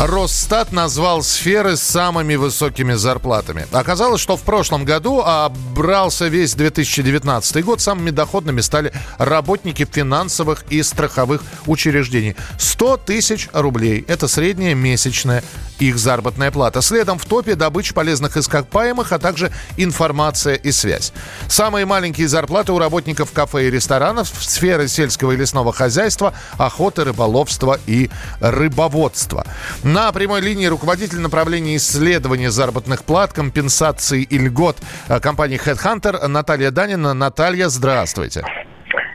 Росстат 0.00 0.72
назвал 0.72 1.22
сферы 1.22 1.76
с 1.76 1.82
самыми 1.82 2.34
высокими 2.34 2.94
зарплатами. 2.94 3.66
Оказалось, 3.70 4.22
что 4.22 4.38
в 4.38 4.40
прошлом 4.40 4.86
году, 4.86 5.20
а 5.22 5.50
брался 5.50 6.28
весь 6.28 6.54
2019 6.54 7.62
год, 7.62 7.82
самыми 7.82 8.08
доходными 8.08 8.62
стали 8.62 8.94
работники 9.18 9.84
финансовых 9.84 10.64
и 10.70 10.82
страховых 10.82 11.42
учреждений. 11.66 12.34
100 12.56 12.96
тысяч 12.96 13.50
рублей– 13.52 14.02
это 14.08 14.26
средняя 14.26 14.74
месячная 14.74 15.44
их 15.80 15.98
заработная 15.98 16.50
плата. 16.50 16.80
Следом 16.82 17.18
в 17.18 17.24
топе 17.24 17.54
добыча 17.54 17.94
полезных 17.94 18.36
ископаемых, 18.36 19.12
а 19.12 19.18
также 19.18 19.50
информация 19.76 20.54
и 20.54 20.72
связь. 20.72 21.12
Самые 21.48 21.86
маленькие 21.86 22.28
зарплаты 22.28 22.72
у 22.72 22.78
работников 22.78 23.32
кафе 23.32 23.66
и 23.66 23.70
ресторанов 23.70 24.30
в 24.32 24.44
сфере 24.44 24.88
сельского 24.88 25.32
и 25.32 25.36
лесного 25.36 25.72
хозяйства, 25.72 26.34
охоты, 26.58 27.04
рыболовства 27.04 27.78
и 27.86 28.10
рыбоводства. 28.40 29.46
На 29.92 30.12
прямой 30.12 30.40
линии 30.40 30.66
руководитель 30.66 31.18
направления 31.18 31.74
исследования 31.74 32.52
заработных 32.52 33.02
плат, 33.02 33.32
компенсаций 33.32 34.22
и 34.22 34.38
льгот 34.38 34.76
э, 35.08 35.18
компании 35.18 35.60
Headhunter 35.60 36.28
Наталья 36.28 36.70
Данина. 36.70 37.12
Наталья, 37.12 37.68
здравствуйте. 37.68 38.44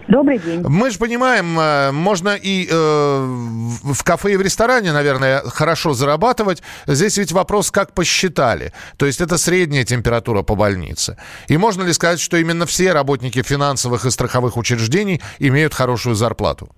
Добрый 0.10 0.38
день. 0.38 0.64
Мы 0.68 0.92
же 0.92 1.00
понимаем, 1.00 1.58
э, 1.58 1.92
можно 1.94 2.36
и 2.36 2.68
э, 2.70 2.74
в 2.74 4.04
кафе 4.04 4.34
и 4.34 4.36
в 4.36 4.42
ресторане, 4.42 4.92
наверное, 4.92 5.44
хорошо 5.44 5.94
зарабатывать. 5.94 6.62
Здесь 6.88 7.18
ведь 7.20 7.32
вопрос, 7.32 7.72
как 7.72 7.94
посчитали. 7.94 8.74
То 8.98 9.06
есть 9.06 9.22
это 9.22 9.38
средняя 9.38 9.86
температура 9.86 10.42
по 10.42 10.56
больнице. 10.56 11.16
И 11.48 11.56
можно 11.56 11.84
ли 11.84 11.94
сказать, 11.94 12.20
что 12.20 12.36
именно 12.36 12.66
все 12.66 12.92
работники 12.92 13.42
финансовых 13.44 14.06
и 14.06 14.12
страховых 14.12 14.58
учреждений 14.58 15.22
имеют 15.40 15.74
хорошую 15.74 16.16
зарплату? 16.16 16.70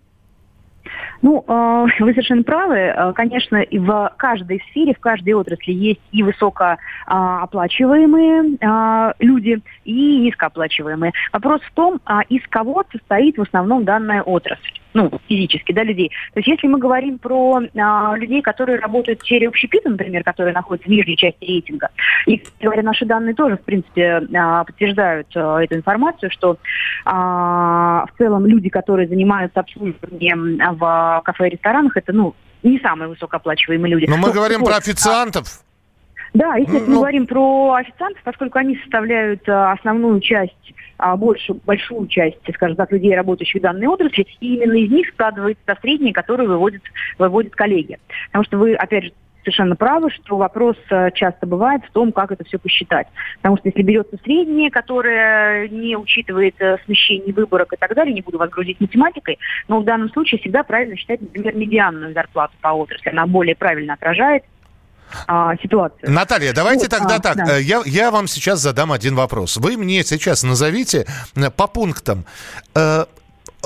Ну, 1.22 1.46
э, 1.48 1.86
вы 2.00 2.12
совершенно 2.12 2.44
правы. 2.44 2.76
Э, 2.76 3.14
конечно, 3.14 3.64
в 3.72 4.14
каждой 4.18 4.62
сфере, 4.70 4.94
в 4.94 5.00
каждой 5.00 5.34
отрасли 5.34 5.72
есть 5.74 6.02
и 6.12 6.22
высокооплачиваемые 6.24 8.58
э, 8.60 9.14
люди, 9.20 9.60
и 9.86 10.20
низкооплачиваемые. 10.20 11.14
Вопрос 11.34 11.62
в 11.62 11.72
том, 11.74 12.00
из 12.30 12.48
кого 12.48 12.84
состоит 12.92 13.38
в 13.38 13.42
основном 13.42 13.84
данная 13.86 14.22
отрасль 14.22 14.80
ну, 14.98 15.12
физически, 15.28 15.72
да, 15.74 15.84
людей. 15.84 16.10
То 16.34 16.40
есть 16.40 16.48
если 16.48 16.68
мы 16.68 16.80
говорим 16.80 17.20
про 17.20 17.62
а, 17.78 18.16
людей, 18.18 18.42
которые 18.42 18.80
работают 18.80 19.22
в 19.22 19.26
сфере 19.26 19.48
общепита, 19.48 19.90
например, 19.90 20.24
которые 20.24 20.54
находятся 20.54 20.90
в 20.90 20.92
нижней 20.92 21.16
части 21.16 21.46
рейтинга, 21.46 21.90
и, 22.26 22.42
говоря, 22.60 22.82
наши 22.82 23.06
данные 23.06 23.36
тоже, 23.36 23.58
в 23.58 23.62
принципе, 23.62 24.24
а, 24.36 24.64
подтверждают 24.64 25.28
а, 25.36 25.64
эту 25.64 25.76
информацию, 25.76 26.32
что 26.32 26.58
а, 27.06 28.08
в 28.08 28.18
целом 28.18 28.48
люди, 28.48 28.70
которые 28.70 29.08
занимаются 29.08 29.60
обслуживанием 29.60 30.58
в 30.78 30.84
кафе 31.24 31.48
и 31.48 31.52
ресторанах, 31.52 31.98
это, 31.98 32.14
ну, 32.14 32.36
не 32.64 32.80
самые 32.80 33.10
высокооплачиваемые 33.10 33.92
люди. 33.92 34.06
Но 34.10 34.18
мы 34.18 34.28
ну, 34.30 34.34
говорим 34.34 34.60
вот, 34.60 34.70
про 34.70 34.78
официантов. 34.78 35.64
Да, 36.34 36.56
если 36.56 36.80
ну, 36.80 36.86
мы 36.86 36.96
говорим 36.96 37.28
про 37.28 37.74
официантов, 37.74 38.22
поскольку 38.24 38.60
они 38.60 38.78
составляют 38.78 39.48
а, 39.48 39.72
основную 39.72 40.20
часть, 40.20 40.74
а, 40.98 41.16
больше, 41.16 41.54
большую 41.54 42.08
часть, 42.08 42.38
скажем 42.54 42.76
так, 42.76 42.92
людей, 42.92 43.16
работающих 43.16 43.60
в 43.60 43.64
данной 43.64 43.88
отрасли, 43.88 44.28
и 44.40 44.56
именно 44.56 44.74
из 44.74 44.92
них 44.92 45.08
складывается 45.10 45.78
среднее, 45.82 46.14
которое 46.14 46.48
выводят, 46.48 46.82
выводят 47.18 47.56
коллеги. 47.56 47.98
Потому 48.28 48.44
что 48.46 48.58
вы, 48.58 48.76
опять 48.76 49.06
же, 49.06 49.14
совершенно 49.48 49.76
правы, 49.78 50.12
что 50.12 50.36
вопрос 50.36 50.76
а, 50.90 51.10
часто 51.12 51.48
бывает 51.48 51.82
в 51.86 51.92
том, 51.92 52.12
как 52.12 52.32
это 52.32 52.44
все 52.44 52.60
посчитать. 52.60 53.08
Потому 53.38 53.58
что 53.58 53.70
если 53.70 53.82
берется 53.82 54.18
среднее, 54.24 54.70
которое 54.70 55.70
не 55.70 55.96
учитывает 55.96 56.56
э, 56.60 56.78
смещение 56.86 57.34
выборок 57.34 57.72
и 57.72 57.78
так 57.78 57.96
далее, 57.96 58.14
не 58.14 58.22
буду 58.22 58.38
вас 58.38 58.50
грузить 58.50 58.82
математикой, 58.82 59.40
но 59.68 59.80
в 59.80 59.86
данном 59.86 60.10
случае 60.12 60.40
всегда 60.42 60.64
правильно 60.64 60.98
считать, 60.98 61.22
например, 61.22 61.56
медианную 61.56 62.14
зарплату 62.14 62.54
по 62.62 62.70
отрасли. 62.70 63.10
Она 63.10 63.26
более 63.26 63.56
правильно 63.56 63.94
отражает 63.94 64.44
а, 65.28 65.56
ситуацию. 65.58 66.12
Наталья, 66.12 66.52
давайте 66.54 66.84
вот, 66.86 66.90
тогда 66.90 67.16
а, 67.16 67.20
так. 67.20 67.38
Да. 67.38 67.58
Э, 67.58 67.62
я, 67.62 67.82
я 67.86 68.12
вам 68.12 68.28
сейчас 68.28 68.60
задам 68.60 68.92
один 68.92 69.16
вопрос. 69.16 69.58
Вы 69.58 69.78
мне 69.78 70.04
сейчас 70.04 70.44
назовите 70.44 71.08
э, 71.36 71.50
по 71.50 71.68
пунктам 71.68 72.26
э, 72.76 73.06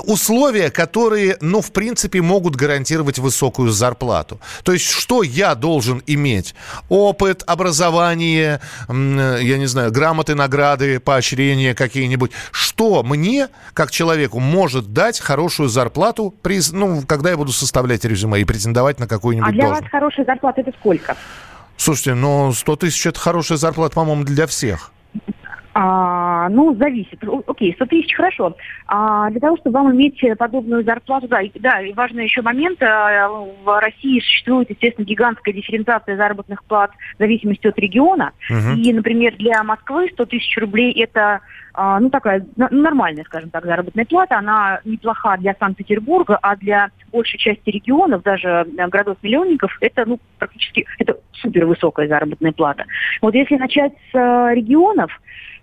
условия, 0.06 0.70
которые, 0.70 1.36
ну, 1.40 1.60
в 1.60 1.72
принципе, 1.72 2.22
могут 2.22 2.56
гарантировать 2.56 3.18
высокую 3.18 3.70
зарплату. 3.70 4.40
То 4.62 4.72
есть, 4.72 4.88
что 4.88 5.22
я 5.22 5.54
должен 5.54 6.02
иметь? 6.06 6.54
Опыт, 6.88 7.42
образование, 7.46 8.60
я 8.88 9.58
не 9.58 9.66
знаю, 9.66 9.92
грамоты, 9.92 10.34
награды, 10.34 11.00
поощрения 11.00 11.74
какие-нибудь. 11.74 12.32
Что 12.50 13.02
мне, 13.02 13.48
как 13.74 13.90
человеку, 13.90 14.40
может 14.40 14.92
дать 14.92 15.20
хорошую 15.20 15.68
зарплату, 15.68 16.34
при, 16.42 16.60
ну, 16.72 17.02
когда 17.06 17.30
я 17.30 17.36
буду 17.36 17.52
составлять 17.52 18.04
резюме 18.04 18.40
и 18.40 18.44
претендовать 18.44 18.98
на 18.98 19.06
какую-нибудь 19.06 19.48
А 19.48 19.52
для 19.52 19.62
должность? 19.64 19.82
вас 19.82 19.90
хорошая 19.90 20.26
зарплата 20.26 20.60
это 20.60 20.72
сколько? 20.78 21.16
Слушайте, 21.76 22.14
ну, 22.14 22.52
100 22.52 22.76
тысяч– 22.76 23.06
это 23.08 23.18
хорошая 23.18 23.58
зарплата, 23.58 23.94
по-моему, 23.94 24.24
для 24.24 24.46
всех. 24.46 24.92
А, 25.74 26.48
ну, 26.50 26.74
зависит. 26.76 27.18
Окей, 27.46 27.72
100 27.74 27.86
тысяч 27.86 28.14
хорошо. 28.14 28.56
А, 28.86 29.30
для 29.30 29.40
того, 29.40 29.56
чтобы 29.56 29.78
вам 29.78 29.94
иметь 29.94 30.20
подобную 30.38 30.84
зарплату, 30.84 31.28
да, 31.28 31.40
и, 31.40 31.50
да, 31.58 31.80
и 31.80 31.92
важный 31.92 32.24
еще 32.24 32.42
момент, 32.42 32.82
а, 32.82 33.28
в 33.28 33.80
России 33.80 34.20
существует, 34.20 34.68
естественно, 34.70 35.06
гигантская 35.06 35.54
дифференциация 35.54 36.16
заработных 36.16 36.62
плат 36.64 36.90
в 37.14 37.18
зависимости 37.18 37.66
от 37.66 37.78
региона. 37.78 38.32
Угу. 38.50 38.80
И, 38.82 38.92
например, 38.92 39.34
для 39.36 39.62
Москвы 39.62 40.10
100 40.12 40.26
тысяч 40.26 40.56
рублей 40.58 40.92
это 41.02 41.40
ну, 41.74 42.10
такая 42.10 42.46
нормальная, 42.56 43.24
скажем 43.24 43.50
так, 43.50 43.64
заработная 43.64 44.04
плата. 44.04 44.38
Она 44.38 44.80
неплоха 44.84 45.36
для 45.38 45.54
Санкт-Петербурга, 45.58 46.38
а 46.42 46.56
для 46.56 46.90
большей 47.10 47.38
части 47.38 47.70
регионов, 47.70 48.22
даже 48.22 48.66
городов-миллионников, 48.76 49.76
это, 49.80 50.04
ну, 50.06 50.18
практически, 50.38 50.86
это 50.98 51.16
супер 51.32 51.66
высокая 51.66 52.08
заработная 52.08 52.52
плата. 52.52 52.84
Вот 53.20 53.34
если 53.34 53.56
начать 53.56 53.92
с 54.12 54.14
регионов, 54.14 55.10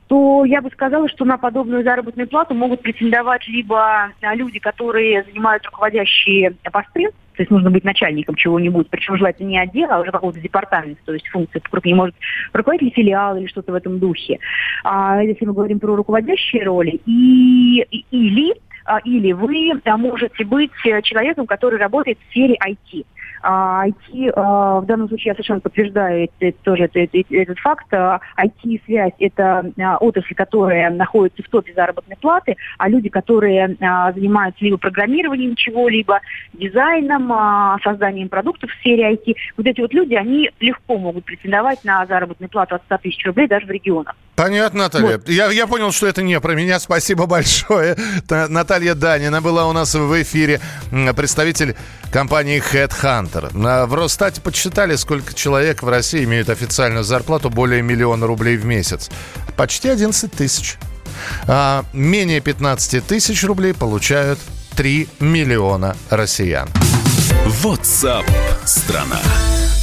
то 0.07 0.43
я 0.43 0.61
бы 0.61 0.71
сказала, 0.71 1.07
что 1.07 1.23
на 1.23 1.37
подобную 1.37 1.83
заработную 1.83 2.27
плату 2.27 2.55
могут 2.55 2.81
претендовать 2.81 3.47
либо 3.47 4.09
а, 4.21 4.35
люди, 4.35 4.57
которые 4.57 5.23
занимают 5.23 5.63
руководящие 5.65 6.55
посты, 6.71 7.09
то 7.39 7.43
есть 7.43 7.51
нужно 7.51 7.71
быть 7.71 7.85
начальником 7.85 8.35
чего-нибудь, 8.35 8.89
причем 8.89 9.15
желательно 9.15 9.47
не 9.47 9.59
отдела, 9.59 9.95
а 9.95 10.01
уже 10.01 10.11
какого-то 10.11 10.41
департамента, 10.41 10.99
то 11.05 11.13
есть 11.13 11.25
функции 11.29 11.59
крупнее, 11.59 11.95
может, 11.95 12.13
руководитель 12.51 12.91
филиала 12.93 13.37
или 13.37 13.47
что-то 13.47 13.71
в 13.71 13.75
этом 13.75 13.97
духе. 13.97 14.39
А 14.83 15.23
если 15.23 15.45
мы 15.45 15.53
говорим 15.53 15.79
про 15.79 15.95
руководящие 15.95 16.65
роли, 16.65 16.99
и, 17.05 17.81
и 17.91 18.05
или 18.11 18.55
а, 18.83 18.99
или 19.05 19.31
вы 19.31 19.71
можете 19.85 20.43
быть 20.43 20.71
человеком, 21.03 21.47
который 21.47 21.79
работает 21.79 22.17
в 22.19 22.29
сфере 22.31 22.57
IT. 22.61 23.05
А, 23.41 23.85
IT, 23.87 24.31
а, 24.35 24.81
в 24.81 24.85
данном 24.85 25.07
случае 25.07 25.29
я 25.29 25.33
совершенно 25.33 25.59
подтверждаю 25.59 26.29
это, 26.39 26.57
тоже 26.63 26.83
это, 26.85 26.99
это, 26.99 27.17
этот 27.29 27.59
факт. 27.59 27.91
IT-связь– 27.91 29.13
это 29.19 29.71
а, 29.79 29.97
отрасль, 29.97 30.35
которая 30.35 30.89
находится 30.89 31.43
в 31.43 31.49
топе 31.49 31.73
заработной 31.73 32.17
платы, 32.17 32.57
а 32.77 32.89
люди, 32.89 33.09
которые 33.09 33.77
занимаются 33.79 34.63
либо 34.63 34.77
программированием 34.77 35.55
чего-либо, 35.55 36.19
дизайном, 36.53 37.79
созданием 37.83 38.29
продуктов 38.29 38.71
в 38.71 38.75
сфере 38.79 39.13
IT, 39.13 39.35
вот 39.57 39.67
эти 39.67 39.81
вот 39.81 39.93
люди, 39.93 40.15
они 40.15 40.51
легко 40.59 40.97
могут 40.97 41.25
претендовать 41.25 41.83
на 41.83 42.05
заработную 42.05 42.49
плату 42.49 42.75
от 42.75 42.83
100 42.83 42.97
тысяч 42.99 43.25
рублей 43.25 43.47
даже 43.47 43.65
в 43.65 43.71
регионах. 43.71 44.15
Понятно, 44.39 44.83
Наталья. 44.83 45.17
Вот. 45.17 45.27
Я, 45.27 45.51
я 45.51 45.67
понял, 45.67 45.91
что 45.91 46.07
это 46.07 46.21
не 46.21 46.39
про 46.39 46.55
меня. 46.55 46.79
Спасибо 46.79 47.25
большое. 47.25 47.97
Наталья 48.29 48.95
Данина 48.95 49.41
была 49.41 49.67
у 49.67 49.73
нас 49.73 49.93
в 49.93 50.21
эфире, 50.21 50.61
представитель 51.13 51.75
компании 52.09 52.63
Headhunter. 52.71 53.85
В 53.85 53.93
Росстате 53.93 54.39
подсчитали, 54.39 54.95
сколько 54.95 55.33
человек 55.33 55.83
в 55.83 55.89
России 55.89 56.23
имеют 56.23 56.49
официальную 56.49 57.03
зарплату 57.03 57.49
более 57.49 57.81
миллиона 57.81 58.27
рублей 58.27 58.55
в 58.55 58.63
месяц. 58.63 59.09
Почти 59.57 59.89
11 59.89 60.31
тысяч. 60.31 60.77
А 61.45 61.83
менее 61.91 62.39
15 62.39 63.05
тысяч 63.05 63.43
рублей 63.43 63.73
получают 63.73 64.39
3 64.77 65.09
миллиона 65.19 65.97
россиян. 66.09 66.69
WhatsApp 67.61 68.23
страна. 68.63 69.19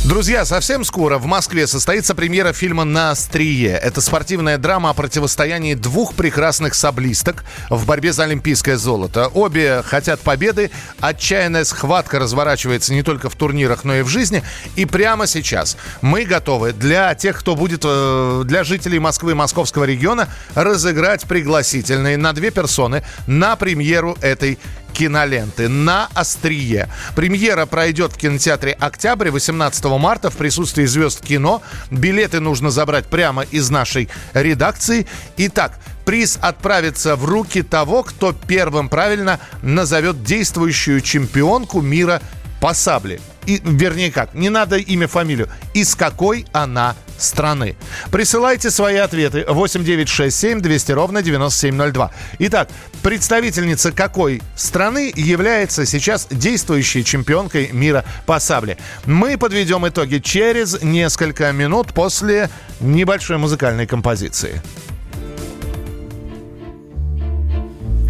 Друзья, 0.07 0.45
совсем 0.45 0.85
скоро 0.85 1.19
в 1.19 1.27
Москве 1.27 1.67
состоится 1.67 2.15
премьера 2.15 2.53
фильма 2.53 2.85
«На 2.85 3.11
острие». 3.11 3.73
Это 3.73 4.01
спортивная 4.01 4.57
драма 4.57 4.91
о 4.91 4.95
противостоянии 4.95 5.75
двух 5.75 6.15
прекрасных 6.15 6.77
саблисток 6.77 7.43
в 7.71 7.87
борьбе 7.87 8.13
за 8.13 8.23
олимпийское 8.23 8.77
золото. 8.77 9.27
Обе 9.35 9.83
хотят 9.85 10.21
победы. 10.21 10.71
Отчаянная 11.01 11.65
схватка 11.65 12.21
разворачивается 12.21 12.95
не 12.95 13.03
только 13.03 13.29
в 13.29 13.35
турнирах, 13.35 13.83
но 13.83 13.97
и 13.97 14.03
в 14.03 14.09
жизни. 14.09 14.45
И 14.77 14.87
прямо 14.87 15.27
сейчас 15.27 15.77
мы 16.03 16.25
готовы 16.25 16.73
для 16.73 17.13
тех, 17.17 17.37
кто 17.41 17.57
будет, 17.57 17.81
э, 17.85 18.43
для 18.45 18.63
жителей 18.63 19.01
Москвы 19.01 19.33
и 19.33 19.35
московского 19.35 19.83
региона 19.83 20.29
разыграть 20.55 21.25
пригласительные 21.25 22.17
на 22.17 22.33
две 22.33 22.53
персоны 22.53 23.03
на 23.27 23.57
премьеру 23.57 24.17
этой 24.21 24.61
киноленты 24.97 25.69
«На 25.69 26.09
острие». 26.15 26.89
Премьера 27.15 27.67
пройдет 27.67 28.13
в 28.13 28.17
кинотеатре 28.17 28.73
«Октябрь» 28.73 29.31
18 29.31 29.85
марта 29.85 30.31
в 30.31 30.37
присутствии 30.37 30.87
звезд 30.87 31.23
кино. 31.23 31.63
Билеты 31.91 32.41
нужно 32.41 32.71
забрать 32.71 33.07
прямо 33.07 33.43
из 33.43 33.69
нашей 33.69 34.09
редакции. 34.33 35.07
Итак, 35.37 35.79
приз 36.07 36.39
отправится 36.41 37.15
в 37.17 37.27
руки 37.27 37.61
того, 37.61 38.05
кто 38.05 38.33
первым 38.33 38.89
правильно 38.89 39.39
назовет 39.61 40.25
действующую 40.25 41.03
чемпионку 41.03 41.83
мира 41.83 42.23
по 42.61 42.73
сабле. 42.73 43.21
и, 43.45 43.61
вернее 43.63 44.11
как, 44.11 44.35
не 44.35 44.49
надо 44.49 44.77
имя, 44.77 45.07
фамилию, 45.07 45.49
из 45.75 45.95
какой 45.95 46.47
она 46.53 46.97
страны. 47.19 47.77
Присылайте 48.11 48.71
свои 48.71 48.97
ответы 48.97 49.45
8967 49.49 50.61
200 50.61 50.93
ровно 50.93 51.23
9702. 51.23 52.11
Итак, 52.41 52.69
представительница 53.07 53.93
какой 53.93 54.43
страны 54.57 55.13
является 55.15 55.87
сейчас 55.87 56.27
действующей 56.29 57.05
чемпионкой 57.05 57.71
мира 57.71 58.05
по 58.27 58.41
сабле? 58.41 58.79
Мы 59.05 59.39
подведем 59.39 59.87
итоги 59.87 60.19
через 60.19 60.83
несколько 60.83 61.53
минут 61.53 61.95
после 61.95 62.51
небольшой 62.81 63.39
музыкальной 63.39 63.87
композиции. 63.87 64.61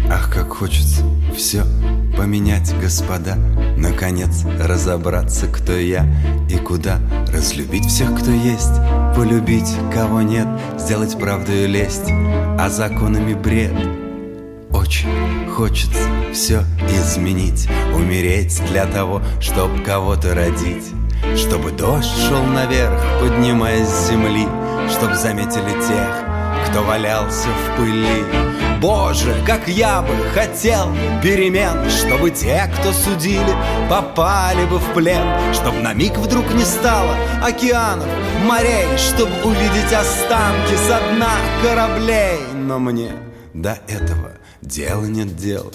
Ах, 0.09 0.33
как 0.33 0.49
хочется 0.49 1.03
все 1.35 1.61
поменять, 2.17 2.75
господа. 2.81 3.35
Наконец 3.77 4.45
разобраться, 4.59 5.45
кто 5.45 5.73
я 5.73 6.07
и 6.49 6.57
куда. 6.57 6.97
Разлюбить 7.31 7.85
всех, 7.85 8.19
кто 8.19 8.31
есть, 8.31 8.73
полюбить, 9.15 9.75
кого 9.93 10.23
нет. 10.23 10.47
Сделать 10.79 11.19
правду 11.19 11.51
и 11.53 11.67
лесть, 11.67 12.09
а 12.57 12.67
законами 12.71 13.35
бред 13.35 14.06
Очень 14.73 15.49
хочется 15.49 16.09
все 16.33 16.63
изменить 16.89 17.67
Умереть 17.95 18.61
для 18.69 18.85
того, 18.85 19.21
чтоб 19.39 19.69
кого-то 19.83 20.35
родить. 20.35 20.91
Чтобы 21.35 21.71
дождь 21.71 22.11
шел 22.27 22.43
наверх, 22.43 22.99
поднимаясь 23.19 23.87
с 23.87 24.09
земли 24.09 24.47
Чтоб 24.89 25.13
заметили 25.13 25.71
тех, 25.87 26.67
кто 26.69 26.83
валялся 26.83 27.47
в 27.47 27.77
пыли. 27.77 28.23
Боже, 28.81 29.33
как 29.45 29.67
я 29.67 30.01
бы 30.01 30.13
хотел 30.33 30.91
перемен 31.23 31.89
Чтобы 31.89 32.29
те, 32.29 32.69
кто 32.75 32.91
судили, 32.91 33.55
попали 33.89 34.65
бы 34.65 34.77
в 34.77 34.93
плен. 34.93 35.53
Чтоб 35.53 35.73
на 35.81 35.93
миг 35.93 36.17
вдруг 36.17 36.53
не 36.53 36.63
стало 36.63 37.15
океанов, 37.41 38.07
морей 38.45 38.97
Чтоб 38.97 39.29
увидеть 39.45 39.93
останки 39.93 40.75
со 40.87 40.99
дна 41.13 41.31
кораблей. 41.63 42.39
Но 42.53 42.79
мне 42.79 43.11
до 43.53 43.79
этого 43.87 44.33
дела 44.61 45.05
нет 45.05 45.35
дела 45.35 45.71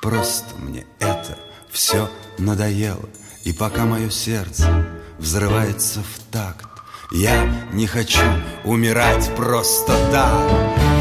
Просто 0.00 0.54
мне 0.56 0.86
это 1.00 1.36
все 1.70 2.08
надоело. 2.38 3.08
И 3.44 3.52
пока 3.52 3.84
мое 3.84 4.10
сердце 4.10 4.86
взрывается 5.18 6.00
в 6.00 6.32
такт 6.32 6.68
я 7.10 7.50
не 7.72 7.86
хочу 7.86 8.20
умирать 8.64 9.30
просто 9.34 9.94
так. 10.12 10.42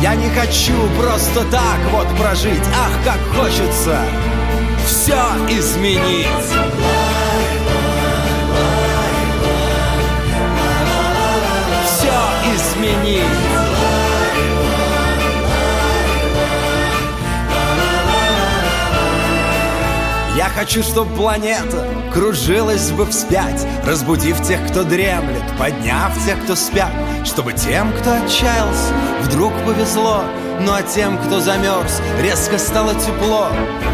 Я 0.02 0.16
не 0.16 0.30
хочу 0.30 0.74
просто 0.98 1.44
так 1.52 1.80
вот 1.92 2.08
прожить. 2.18 2.64
Ах, 2.74 2.92
как 3.04 3.20
хочется 3.36 4.02
все 4.86 5.22
изменить. 5.50 6.28
Все 11.86 12.56
изменить 12.56 13.47
Я 20.48 20.54
хочу, 20.54 20.82
чтобы 20.82 21.14
планета 21.14 21.86
кружилась 22.14 22.92
бы 22.92 23.06
вспять 23.06 23.68
Разбудив 23.86 24.42
тех, 24.42 24.66
кто 24.70 24.86
дремлет, 24.86 25.44
подняв 25.60 26.14
тех, 26.26 26.42
кто 26.42 26.56
спят 26.56 26.90
Чтобы 27.26 27.52
тем, 27.52 27.92
кто 27.92 28.14
отчаялся, 28.14 28.94
вдруг 29.24 29.52
повезло. 29.66 30.24
Ну 30.62 30.72
а 30.72 30.84
тем, 30.84 31.18
кто 31.18 31.42
замерз, 31.42 32.02
резко 32.22 32.58
стало 32.58 32.94
тепло. 32.96 33.50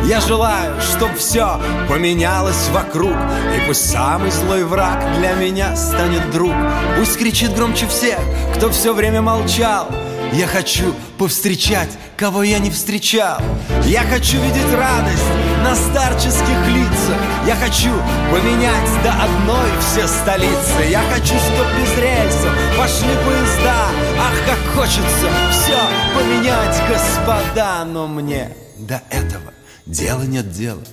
Я 0.06 0.22
желаю, 0.22 0.80
чтобы 0.80 1.16
все 1.16 1.60
поменялось 1.90 2.70
вокруг 2.70 3.16
И 3.58 3.68
пусть 3.68 3.90
самый 3.90 4.30
злой 4.30 4.64
враг 4.64 5.04
для 5.18 5.34
меня 5.34 5.76
станет 5.76 6.30
друг. 6.30 6.54
Пусть 7.00 7.18
кричит 7.18 7.56
громче 7.56 7.88
всех, 7.88 8.20
кто 8.56 8.70
все 8.70 8.94
время 8.94 9.24
молчал. 9.24 9.88
Я 10.34 10.46
хочу 10.46 10.94
повстречать, 11.18 11.90
кого 12.16 12.44
я 12.44 12.60
не 12.60 12.70
встречал. 12.70 13.40
Я 13.86 14.02
хочу 14.02 14.38
видеть 14.40 14.72
радость 14.72 15.53
на 15.64 15.76
старческих 15.76 16.68
лицах. 16.68 17.18
Я 17.48 17.56
хочу 17.56 17.92
поменять 18.32 19.04
до 19.04 19.12
одной 19.12 19.70
все 19.80 20.08
столицы. 20.08 20.90
Я 20.90 21.02
хочу, 21.10 21.34
чтоб 21.34 21.68
без 21.78 21.98
рельсов 21.98 22.54
пошли 22.78 23.16
поезда. 23.26 23.88
Ах, 24.20 24.34
как 24.46 24.60
хочется 24.76 25.30
все 25.52 25.80
поменять, 26.14 26.82
господа 26.90 27.86
Но 27.86 28.08
мне 28.08 28.56
до 28.78 29.02
этого 29.10 29.54
дела 29.86 30.24
нет 30.24 30.52
дела. 30.52 30.84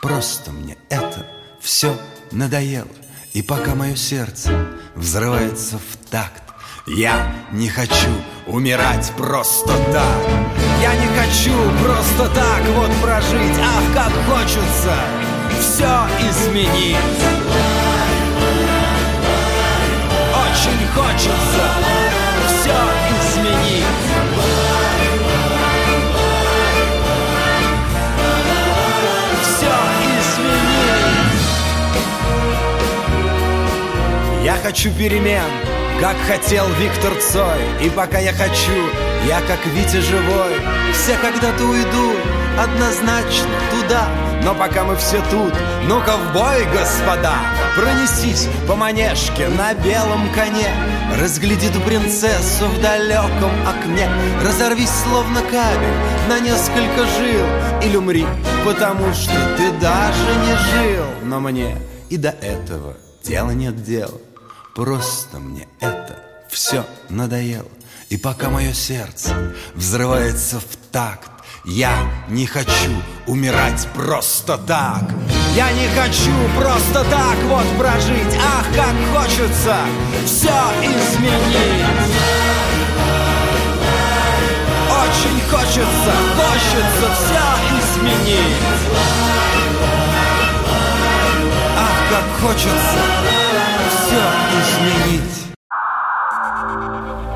Просто 0.00 0.52
мне 0.52 0.76
это 0.88 1.26
все 1.60 1.96
надоело. 2.30 2.88
И 3.34 3.42
пока 3.42 3.74
мое 3.74 3.96
сердце 3.96 4.68
взрывается 4.94 5.78
в 5.78 6.10
такт 6.10 6.42
я 6.88 7.34
не 7.52 7.68
хочу 7.68 8.10
умирать 8.46 9.12
просто 9.16 9.74
так 9.92 10.67
Я 10.80 10.94
не 10.94 11.06
хочу 11.08 11.52
просто 11.82 12.28
так 12.34 12.62
вот 12.76 12.90
прожить. 13.02 13.58
Ах, 13.60 13.82
как 13.94 14.12
хочется 14.26 14.94
все 15.60 16.06
изменить. 16.28 16.96
Очень 20.32 20.86
хочется 20.94 21.64
все 22.46 22.78
изменить. 23.18 23.84
Все 29.42 29.74
изменить. 30.20 31.48
Я 34.44 34.56
хочу 34.62 34.90
перемен 34.92 35.68
как 36.00 36.16
хотел 36.28 36.66
Виктор 36.78 37.12
Цой. 37.20 37.58
И 37.82 37.90
пока 37.90 38.18
я 38.18 38.32
хочу, 38.32 38.72
я 39.26 39.40
как 39.40 39.64
Витя 39.66 40.00
живой. 40.00 40.54
Все 40.92 41.16
когда-то 41.18 41.64
уйдут, 41.64 42.18
однозначно 42.58 43.48
туда. 43.70 44.08
Но 44.44 44.54
пока 44.54 44.84
мы 44.84 44.96
все 44.96 45.22
тут, 45.30 45.52
ну-ка 45.88 46.16
в 46.16 46.32
бой, 46.32 46.64
господа. 46.72 47.34
Пронесись 47.76 48.48
по 48.66 48.76
манежке 48.76 49.48
на 49.48 49.74
белом 49.74 50.32
коне. 50.34 50.70
Разгляди 51.20 51.68
ту 51.70 51.80
принцессу 51.80 52.66
в 52.66 52.80
далеком 52.80 53.50
окне. 53.66 54.08
Разорвись 54.42 54.90
словно 55.04 55.40
кабель 55.42 56.28
на 56.28 56.40
несколько 56.40 57.06
жил. 57.18 57.46
Или 57.82 57.96
умри, 57.96 58.26
потому 58.64 59.12
что 59.12 59.34
ты 59.56 59.70
даже 59.80 60.34
не 60.46 60.56
жил. 60.72 61.04
Но 61.24 61.40
мне 61.40 61.76
и 62.10 62.16
до 62.16 62.30
этого 62.30 62.96
дела 63.22 63.50
нет 63.50 63.82
дела 63.84 64.18
Просто 64.74 65.38
мне 65.38 65.66
это 65.80 66.16
все 66.48 66.86
надоело 67.08 67.68
И 68.10 68.16
пока 68.16 68.48
мое 68.48 68.72
сердце 68.72 69.54
взрывается 69.74 70.60
в 70.60 70.76
такт 70.90 71.30
Я 71.64 71.92
не 72.28 72.46
хочу 72.46 72.92
умирать 73.26 73.86
просто 73.94 74.56
так. 74.56 75.02
Я 75.54 75.70
не 75.72 75.86
хочу 75.88 76.32
просто 76.56 77.04
так 77.10 77.36
вот 77.44 77.66
прожить. 77.76 78.38
Ах, 78.40 78.64
как 78.74 78.94
хочется 79.14 79.76
все 80.24 80.58
изменить. 80.82 82.14
Очень 84.88 85.40
хочется, 85.50 86.12
хочется 86.36 87.14
все 87.14 87.44
изменить. 87.78 88.56
Ах, 91.76 92.10
как 92.10 92.48
хочется 92.48 92.98
все 93.90 94.22
изменить. 94.60 95.57